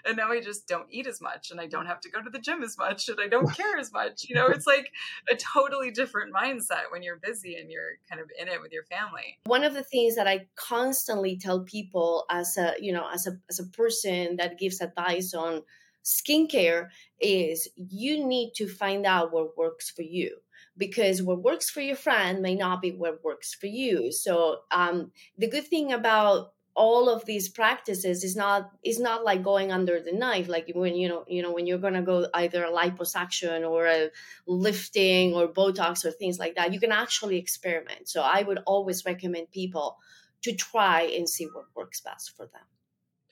And 0.05 0.17
now 0.17 0.31
I 0.31 0.41
just 0.41 0.67
don't 0.67 0.87
eat 0.91 1.07
as 1.07 1.21
much 1.21 1.51
and 1.51 1.61
I 1.61 1.67
don't 1.67 1.87
have 1.87 2.01
to 2.01 2.11
go 2.11 2.23
to 2.23 2.31
the 2.31 2.39
gym 2.39 2.63
as 2.63 2.77
much 2.77 3.09
and 3.09 3.19
I 3.21 3.29
don't 3.29 3.55
care 3.55 3.79
as 3.79 3.93
much. 3.93 4.25
You 4.29 4.35
know, 4.35 4.49
it's 4.49 4.67
like 4.67 4.91
a 5.31 5.37
totally 5.37 5.91
different 5.91 6.35
mindset 6.35 6.91
when 6.91 7.03
you're 7.03 7.17
busy 7.17 7.57
and 7.57 7.71
you're 7.71 7.99
kind 8.09 8.21
of 8.21 8.29
in 8.39 8.49
it 8.49 8.61
with 8.61 8.73
your 8.73 8.85
family. 8.85 9.39
One 9.45 9.65
of 9.65 9.75
the 9.75 9.85
things 9.85 10.17
that 10.17 10.27
I 10.27 10.47
constantly 10.57 11.37
tell 11.37 11.61
people 11.65 12.25
as 12.31 12.57
a, 12.57 12.75
you 12.79 12.93
know, 12.93 13.09
as 13.13 13.27
a 13.27 13.39
as 13.49 13.59
a 13.59 13.65
person 13.65 14.37
that 14.37 14.59
gives 14.59 14.81
advice 14.81 15.35
on 15.35 15.63
skincare 16.05 16.89
is 17.21 17.69
you 17.77 18.27
need 18.27 18.53
to 18.57 18.67
find 18.67 19.05
out 19.05 19.33
what 19.33 19.59
works 19.59 19.91
for 19.91 20.03
you 20.03 20.39
because 20.79 21.23
what 21.23 21.43
works 21.43 21.69
for 21.69 21.81
your 21.81 21.97
friend 21.97 22.41
may 22.41 22.55
not 22.55 22.81
be 22.81 22.93
what 22.93 23.25
works 23.25 23.53
for 23.53 23.67
you. 23.67 24.13
So 24.13 24.61
um, 24.71 25.13
the 25.37 25.49
good 25.49 25.67
thing 25.67 25.93
about 25.93 26.53
all 26.75 27.09
of 27.09 27.25
these 27.25 27.49
practices 27.49 28.23
is 28.23 28.37
not 28.37 28.71
is 28.85 29.01
not 29.01 29.25
like 29.25 29.43
going 29.43 29.73
under 29.73 30.01
the 30.01 30.13
knife 30.13 30.49
like 30.49 30.71
when 30.77 30.95
you 30.95 31.09
know 31.09 31.25
you 31.27 31.43
know 31.43 31.53
when 31.53 31.67
you're 31.67 31.85
going 31.87 31.95
to 31.95 32.03
go 32.03 32.29
either 32.35 32.65
a 32.65 32.71
liposuction 32.71 33.69
or 33.69 33.87
a 33.87 34.11
lifting 34.47 35.35
or 35.35 35.49
botox 35.49 36.05
or 36.05 36.13
things 36.13 36.39
like 36.39 36.55
that 36.55 36.73
you 36.73 36.79
can 36.79 36.93
actually 36.93 37.37
experiment. 37.37 38.09
So 38.09 38.23
i 38.23 38.43
would 38.43 38.61
always 38.65 39.05
recommend 39.05 39.51
people 39.51 39.99
to 40.43 40.55
try 40.55 41.03
and 41.03 41.29
see 41.29 41.47
what 41.47 41.65
works 41.75 42.01
best 42.01 42.37
for 42.37 42.47
them. 42.47 42.63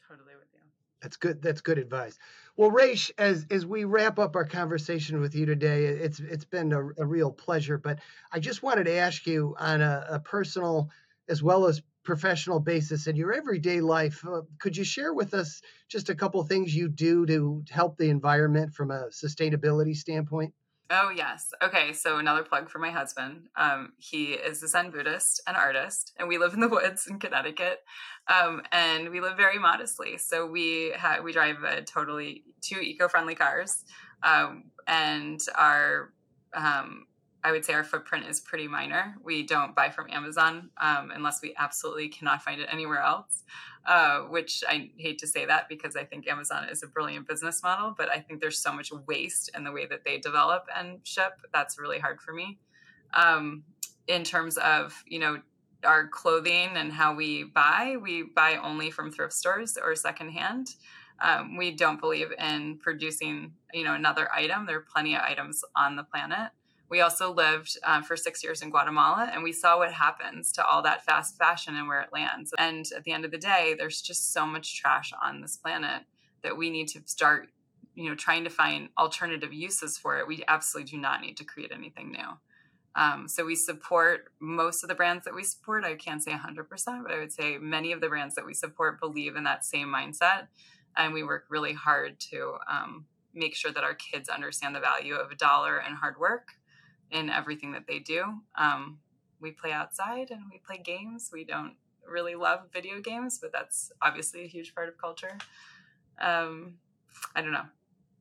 Totally 0.08 0.34
with 0.34 0.48
you. 0.52 0.62
That's 1.00 1.16
good 1.16 1.40
that's 1.40 1.60
good 1.60 1.78
advice 1.78 2.18
well, 2.56 2.70
Raish, 2.70 3.10
as 3.18 3.46
as 3.50 3.66
we 3.66 3.84
wrap 3.84 4.18
up 4.18 4.34
our 4.34 4.44
conversation 4.46 5.20
with 5.20 5.34
you 5.34 5.44
today, 5.46 5.84
it's 5.86 6.20
it's 6.20 6.44
been 6.44 6.72
a, 6.72 6.80
a 6.98 7.04
real 7.06 7.30
pleasure. 7.30 7.76
But 7.78 7.98
I 8.32 8.40
just 8.40 8.62
wanted 8.62 8.84
to 8.84 8.94
ask 8.96 9.26
you 9.26 9.54
on 9.58 9.82
a, 9.82 10.06
a 10.12 10.20
personal 10.20 10.90
as 11.28 11.42
well 11.42 11.66
as 11.66 11.82
professional 12.04 12.60
basis 12.60 13.08
in 13.08 13.16
your 13.16 13.32
everyday 13.32 13.80
life, 13.80 14.24
uh, 14.26 14.42
could 14.60 14.76
you 14.76 14.84
share 14.84 15.12
with 15.12 15.34
us 15.34 15.60
just 15.88 16.08
a 16.08 16.14
couple 16.14 16.42
things 16.44 16.74
you 16.74 16.88
do 16.88 17.26
to 17.26 17.64
help 17.68 17.98
the 17.98 18.08
environment 18.10 18.72
from 18.72 18.92
a 18.92 19.08
sustainability 19.08 19.94
standpoint? 19.96 20.54
Oh, 20.88 21.10
yes. 21.10 21.52
Okay. 21.62 21.92
So, 21.92 22.18
another 22.18 22.44
plug 22.44 22.70
for 22.70 22.78
my 22.78 22.90
husband. 22.90 23.48
Um, 23.56 23.92
he 23.98 24.34
is 24.34 24.62
a 24.62 24.68
Zen 24.68 24.90
Buddhist 24.90 25.42
and 25.46 25.56
artist, 25.56 26.12
and 26.18 26.28
we 26.28 26.38
live 26.38 26.54
in 26.54 26.60
the 26.60 26.68
woods 26.76 27.06
in 27.08 27.18
Connecticut. 27.18 27.80
Um, 28.28 28.62
and 28.70 29.10
we 29.10 29.20
live 29.20 29.36
very 29.36 29.58
modestly. 29.58 30.16
So, 30.18 30.46
we, 30.46 30.92
ha- 30.96 31.20
we 31.22 31.32
drive 31.32 31.64
a 31.64 31.82
totally 31.82 32.44
two 32.60 32.78
eco 32.80 33.08
friendly 33.08 33.34
cars. 33.34 33.84
Um, 34.22 34.70
and 34.86 35.40
our, 35.56 36.12
um, 36.54 37.06
I 37.46 37.52
would 37.52 37.64
say 37.64 37.74
our 37.74 37.84
footprint 37.84 38.26
is 38.26 38.40
pretty 38.40 38.66
minor. 38.66 39.14
We 39.22 39.44
don't 39.44 39.72
buy 39.72 39.90
from 39.90 40.10
Amazon 40.10 40.68
um, 40.78 41.12
unless 41.14 41.42
we 41.42 41.54
absolutely 41.56 42.08
cannot 42.08 42.42
find 42.42 42.60
it 42.60 42.68
anywhere 42.72 42.98
else. 42.98 43.44
Uh, 43.86 44.22
which 44.22 44.64
I 44.68 44.90
hate 44.96 45.18
to 45.18 45.28
say 45.28 45.46
that 45.46 45.68
because 45.68 45.94
I 45.94 46.02
think 46.02 46.26
Amazon 46.26 46.68
is 46.68 46.82
a 46.82 46.88
brilliant 46.88 47.28
business 47.28 47.62
model, 47.62 47.94
but 47.96 48.10
I 48.10 48.18
think 48.18 48.40
there's 48.40 48.58
so 48.58 48.72
much 48.72 48.90
waste 49.06 49.48
in 49.56 49.62
the 49.62 49.70
way 49.70 49.86
that 49.86 50.04
they 50.04 50.18
develop 50.18 50.66
and 50.76 50.98
ship. 51.04 51.34
That's 51.54 51.78
really 51.78 52.00
hard 52.00 52.20
for 52.20 52.32
me. 52.32 52.58
Um, 53.14 53.62
in 54.08 54.24
terms 54.24 54.56
of 54.56 55.04
you 55.06 55.20
know 55.20 55.40
our 55.84 56.08
clothing 56.08 56.70
and 56.74 56.92
how 56.92 57.14
we 57.14 57.44
buy, 57.44 57.96
we 58.02 58.24
buy 58.24 58.56
only 58.56 58.90
from 58.90 59.12
thrift 59.12 59.34
stores 59.34 59.78
or 59.80 59.94
secondhand. 59.94 60.74
Um, 61.20 61.56
we 61.56 61.70
don't 61.70 62.00
believe 62.00 62.32
in 62.40 62.78
producing 62.78 63.52
you 63.72 63.84
know 63.84 63.94
another 63.94 64.28
item. 64.34 64.66
There 64.66 64.78
are 64.78 64.86
plenty 64.92 65.14
of 65.14 65.22
items 65.22 65.62
on 65.76 65.94
the 65.94 66.02
planet 66.02 66.50
we 66.88 67.00
also 67.00 67.32
lived 67.32 67.76
uh, 67.82 68.02
for 68.02 68.16
six 68.16 68.44
years 68.44 68.62
in 68.62 68.70
Guatemala 68.70 69.30
and 69.32 69.42
we 69.42 69.52
saw 69.52 69.78
what 69.78 69.92
happens 69.92 70.52
to 70.52 70.64
all 70.64 70.82
that 70.82 71.04
fast 71.04 71.36
fashion 71.36 71.74
and 71.76 71.88
where 71.88 72.00
it 72.00 72.12
lands. 72.12 72.52
And 72.58 72.86
at 72.96 73.04
the 73.04 73.12
end 73.12 73.24
of 73.24 73.30
the 73.30 73.38
day, 73.38 73.74
there's 73.76 74.00
just 74.00 74.32
so 74.32 74.46
much 74.46 74.80
trash 74.80 75.12
on 75.22 75.40
this 75.40 75.56
planet 75.56 76.02
that 76.42 76.56
we 76.56 76.70
need 76.70 76.88
to 76.88 77.00
start, 77.06 77.48
you 77.94 78.08
know, 78.08 78.14
trying 78.14 78.44
to 78.44 78.50
find 78.50 78.90
alternative 78.98 79.52
uses 79.52 79.98
for 79.98 80.18
it. 80.18 80.28
We 80.28 80.44
absolutely 80.46 80.90
do 80.90 80.98
not 80.98 81.20
need 81.20 81.36
to 81.38 81.44
create 81.44 81.72
anything 81.74 82.12
new. 82.12 82.38
Um, 82.94 83.28
so 83.28 83.44
we 83.44 83.56
support 83.56 84.32
most 84.40 84.82
of 84.82 84.88
the 84.88 84.94
brands 84.94 85.24
that 85.24 85.34
we 85.34 85.44
support. 85.44 85.84
I 85.84 85.96
can't 85.96 86.22
say 86.22 86.32
100%, 86.32 86.66
but 87.02 87.12
I 87.12 87.18
would 87.18 87.32
say 87.32 87.58
many 87.58 87.92
of 87.92 88.00
the 88.00 88.08
brands 88.08 88.34
that 88.36 88.46
we 88.46 88.54
support 88.54 89.00
believe 89.00 89.36
in 89.36 89.44
that 89.44 89.64
same 89.64 89.88
mindset. 89.88 90.46
And 90.96 91.12
we 91.12 91.22
work 91.22 91.44
really 91.50 91.74
hard 91.74 92.18
to 92.30 92.54
um, 92.70 93.04
make 93.34 93.54
sure 93.54 93.70
that 93.72 93.84
our 93.84 93.94
kids 93.94 94.30
understand 94.30 94.74
the 94.74 94.80
value 94.80 95.14
of 95.14 95.30
a 95.30 95.34
dollar 95.34 95.76
and 95.76 95.96
hard 95.96 96.18
work 96.18 96.52
in 97.10 97.30
everything 97.30 97.72
that 97.72 97.86
they 97.86 97.98
do. 97.98 98.24
Um, 98.56 98.98
we 99.40 99.50
play 99.52 99.72
outside 99.72 100.30
and 100.30 100.42
we 100.50 100.60
play 100.66 100.80
games. 100.82 101.30
We 101.32 101.44
don't 101.44 101.74
really 102.08 102.34
love 102.34 102.60
video 102.72 103.00
games, 103.00 103.38
but 103.38 103.52
that's 103.52 103.92
obviously 104.02 104.44
a 104.44 104.46
huge 104.46 104.74
part 104.74 104.88
of 104.88 104.98
culture. 104.98 105.36
Um, 106.20 106.74
I 107.34 107.42
don't 107.42 107.52
know. 107.52 107.66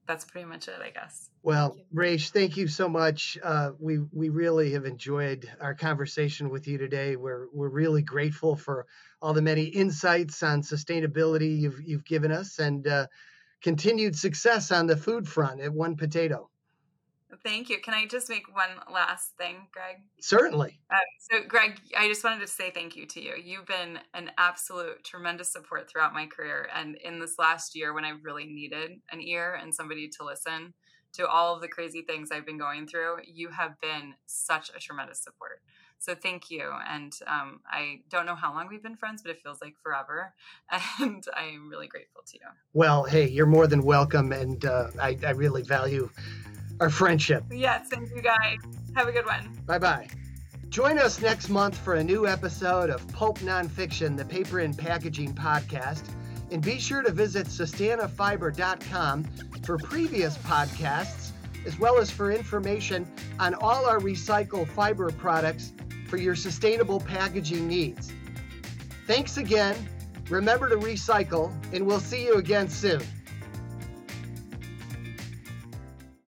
That's 0.08 0.26
pretty 0.26 0.45
much 0.45 0.67
it, 0.67 0.80
I 0.84 0.91
guess. 0.91 1.30
Well, 1.41 1.78
Raish, 1.91 2.30
thank 2.30 2.58
you 2.58 2.67
so 2.67 2.88
much. 2.88 3.39
Uh, 3.43 3.71
we 3.80 4.00
we 4.12 4.30
really 4.30 4.74
have 4.74 4.86
enjoyed 4.86 5.50
our 5.60 5.74
conversation 5.74 6.50
with 6.50 6.67
you 6.67 6.78
today. 6.78 7.15
We're 7.15 7.48
we're 7.52 7.69
really 7.69 8.04
grateful 8.04 8.56
for 8.56 8.86
all 9.19 9.34
the 9.34 9.41
many 9.41 9.63
insights 9.63 10.43
on 10.43 10.62
sustainability 10.62 11.60
you've 11.60 11.82
you've 11.84 12.06
given 12.06 12.32
us, 12.32 12.60
and 12.60 12.88
uh, 12.88 13.08
continued 13.63 14.15
success 14.15 14.71
on 14.71 14.86
the 14.86 14.98
food 14.98 15.28
front 15.28 15.60
at 15.62 15.74
One 15.74 15.95
Potato. 15.95 16.50
Thank 17.45 17.69
you. 17.69 17.79
Can 17.79 17.93
I 17.93 18.08
just 18.08 18.27
make 18.27 18.55
one 18.55 18.71
last 18.91 19.38
thing, 19.38 19.67
Greg? 19.71 19.97
Certainly. 20.19 20.79
Uh, 20.89 20.95
so, 21.29 21.47
Greg, 21.47 21.79
I 21.95 22.08
just 22.08 22.23
wanted 22.23 22.41
to 22.41 22.47
say 22.47 22.71
thank 22.71 22.95
you 22.95 23.05
to 23.05 23.21
you. 23.21 23.36
You've 23.41 23.67
been 23.67 23.99
an 24.15 24.31
absolute 24.39 25.03
tremendous 25.03 25.51
support 25.51 25.88
throughout 25.88 26.12
my 26.12 26.25
career. 26.25 26.67
And 26.73 26.95
in 26.95 27.19
this 27.19 27.36
last 27.38 27.75
year, 27.75 27.93
when 27.93 28.03
I 28.03 28.13
really 28.23 28.47
needed 28.47 28.93
an 29.12 29.21
ear 29.21 29.60
and 29.62 29.75
somebody 29.75 30.10
to 30.17 30.25
listen 30.25 30.73
to 31.13 31.27
all 31.27 31.53
of 31.53 31.62
the 31.62 31.67
crazy 31.67 32.01
things 32.01 32.31
I've 32.31 32.47
been 32.47 32.58
going 32.58 32.88
through, 32.88 33.17
you 33.31 33.49
have 33.49 33.79
been 33.79 34.15
such 34.25 34.71
a 34.75 34.79
tremendous 34.79 35.21
support. 35.21 35.62
So 35.99 36.15
thank 36.15 36.49
you. 36.49 36.71
And 36.89 37.13
um, 37.27 37.62
I 37.69 37.99
don't 38.10 38.25
know 38.25 38.36
how 38.36 38.55
long 38.55 38.67
we've 38.69 38.81
been 38.81 38.97
friends, 38.97 39.21
but 39.21 39.29
it 39.29 39.41
feels 39.43 39.62
like 39.62 39.75
forever. 39.84 40.34
And 40.99 41.23
I 41.36 41.43
am 41.43 41.69
really 41.69 41.88
grateful 41.88 42.23
to 42.25 42.38
you. 42.38 42.47
Well, 42.73 43.03
hey, 43.03 43.27
you're 43.27 43.45
more 43.45 43.67
than 43.67 43.84
welcome. 43.84 44.31
And 44.31 44.65
uh, 44.65 44.88
I, 44.99 45.15
I 45.23 45.31
really 45.31 45.62
value 45.62 46.10
our 46.80 46.90
friendship. 46.90 47.44
Yes, 47.52 47.88
thank 47.90 48.10
you 48.16 48.22
guys. 48.22 48.58
Have 48.96 49.08
a 49.08 49.12
good 49.12 49.26
one. 49.26 49.58
Bye 49.66 49.80
bye. 49.80 50.08
Join 50.70 50.98
us 51.00 51.22
next 51.22 51.50
month 51.50 51.78
for 51.78 51.96
a 51.96 52.04
new 52.04 52.28
episode 52.28 52.90
of 52.90 53.08
Pulp 53.10 53.40
Nonfiction, 53.40 54.18
the 54.18 54.26
paper 54.26 54.60
and 54.60 54.78
packaging 54.78 55.34
podcast. 55.34 56.04
And 56.52 56.62
be 56.62 56.80
sure 56.80 57.02
to 57.02 57.12
visit 57.12 57.48
sustanafiber.com 57.48 59.24
for 59.64 59.78
previous 59.78 60.38
podcasts, 60.40 61.32
as 61.66 61.80
well 61.80 61.98
as 61.98 62.12
for 62.12 62.32
information 62.32 63.08
on 63.40 63.54
all 63.56 63.86
our 63.86 64.00
recycled 64.00 64.68
fiber 64.68 65.10
products 65.12 65.74
for 66.08 66.18
your 66.18 66.36
sustainable 66.36 67.00
packaging 67.00 67.68
needs. 67.68 68.12
Thanks 69.08 69.38
again. 69.38 69.76
Remember 70.30 70.70
to 70.70 70.78
recycle, 70.78 71.54
and 71.74 71.86
we'll 71.86 72.00
see 72.00 72.26
you 72.26 72.36
again 72.36 72.68
soon. 72.68 73.02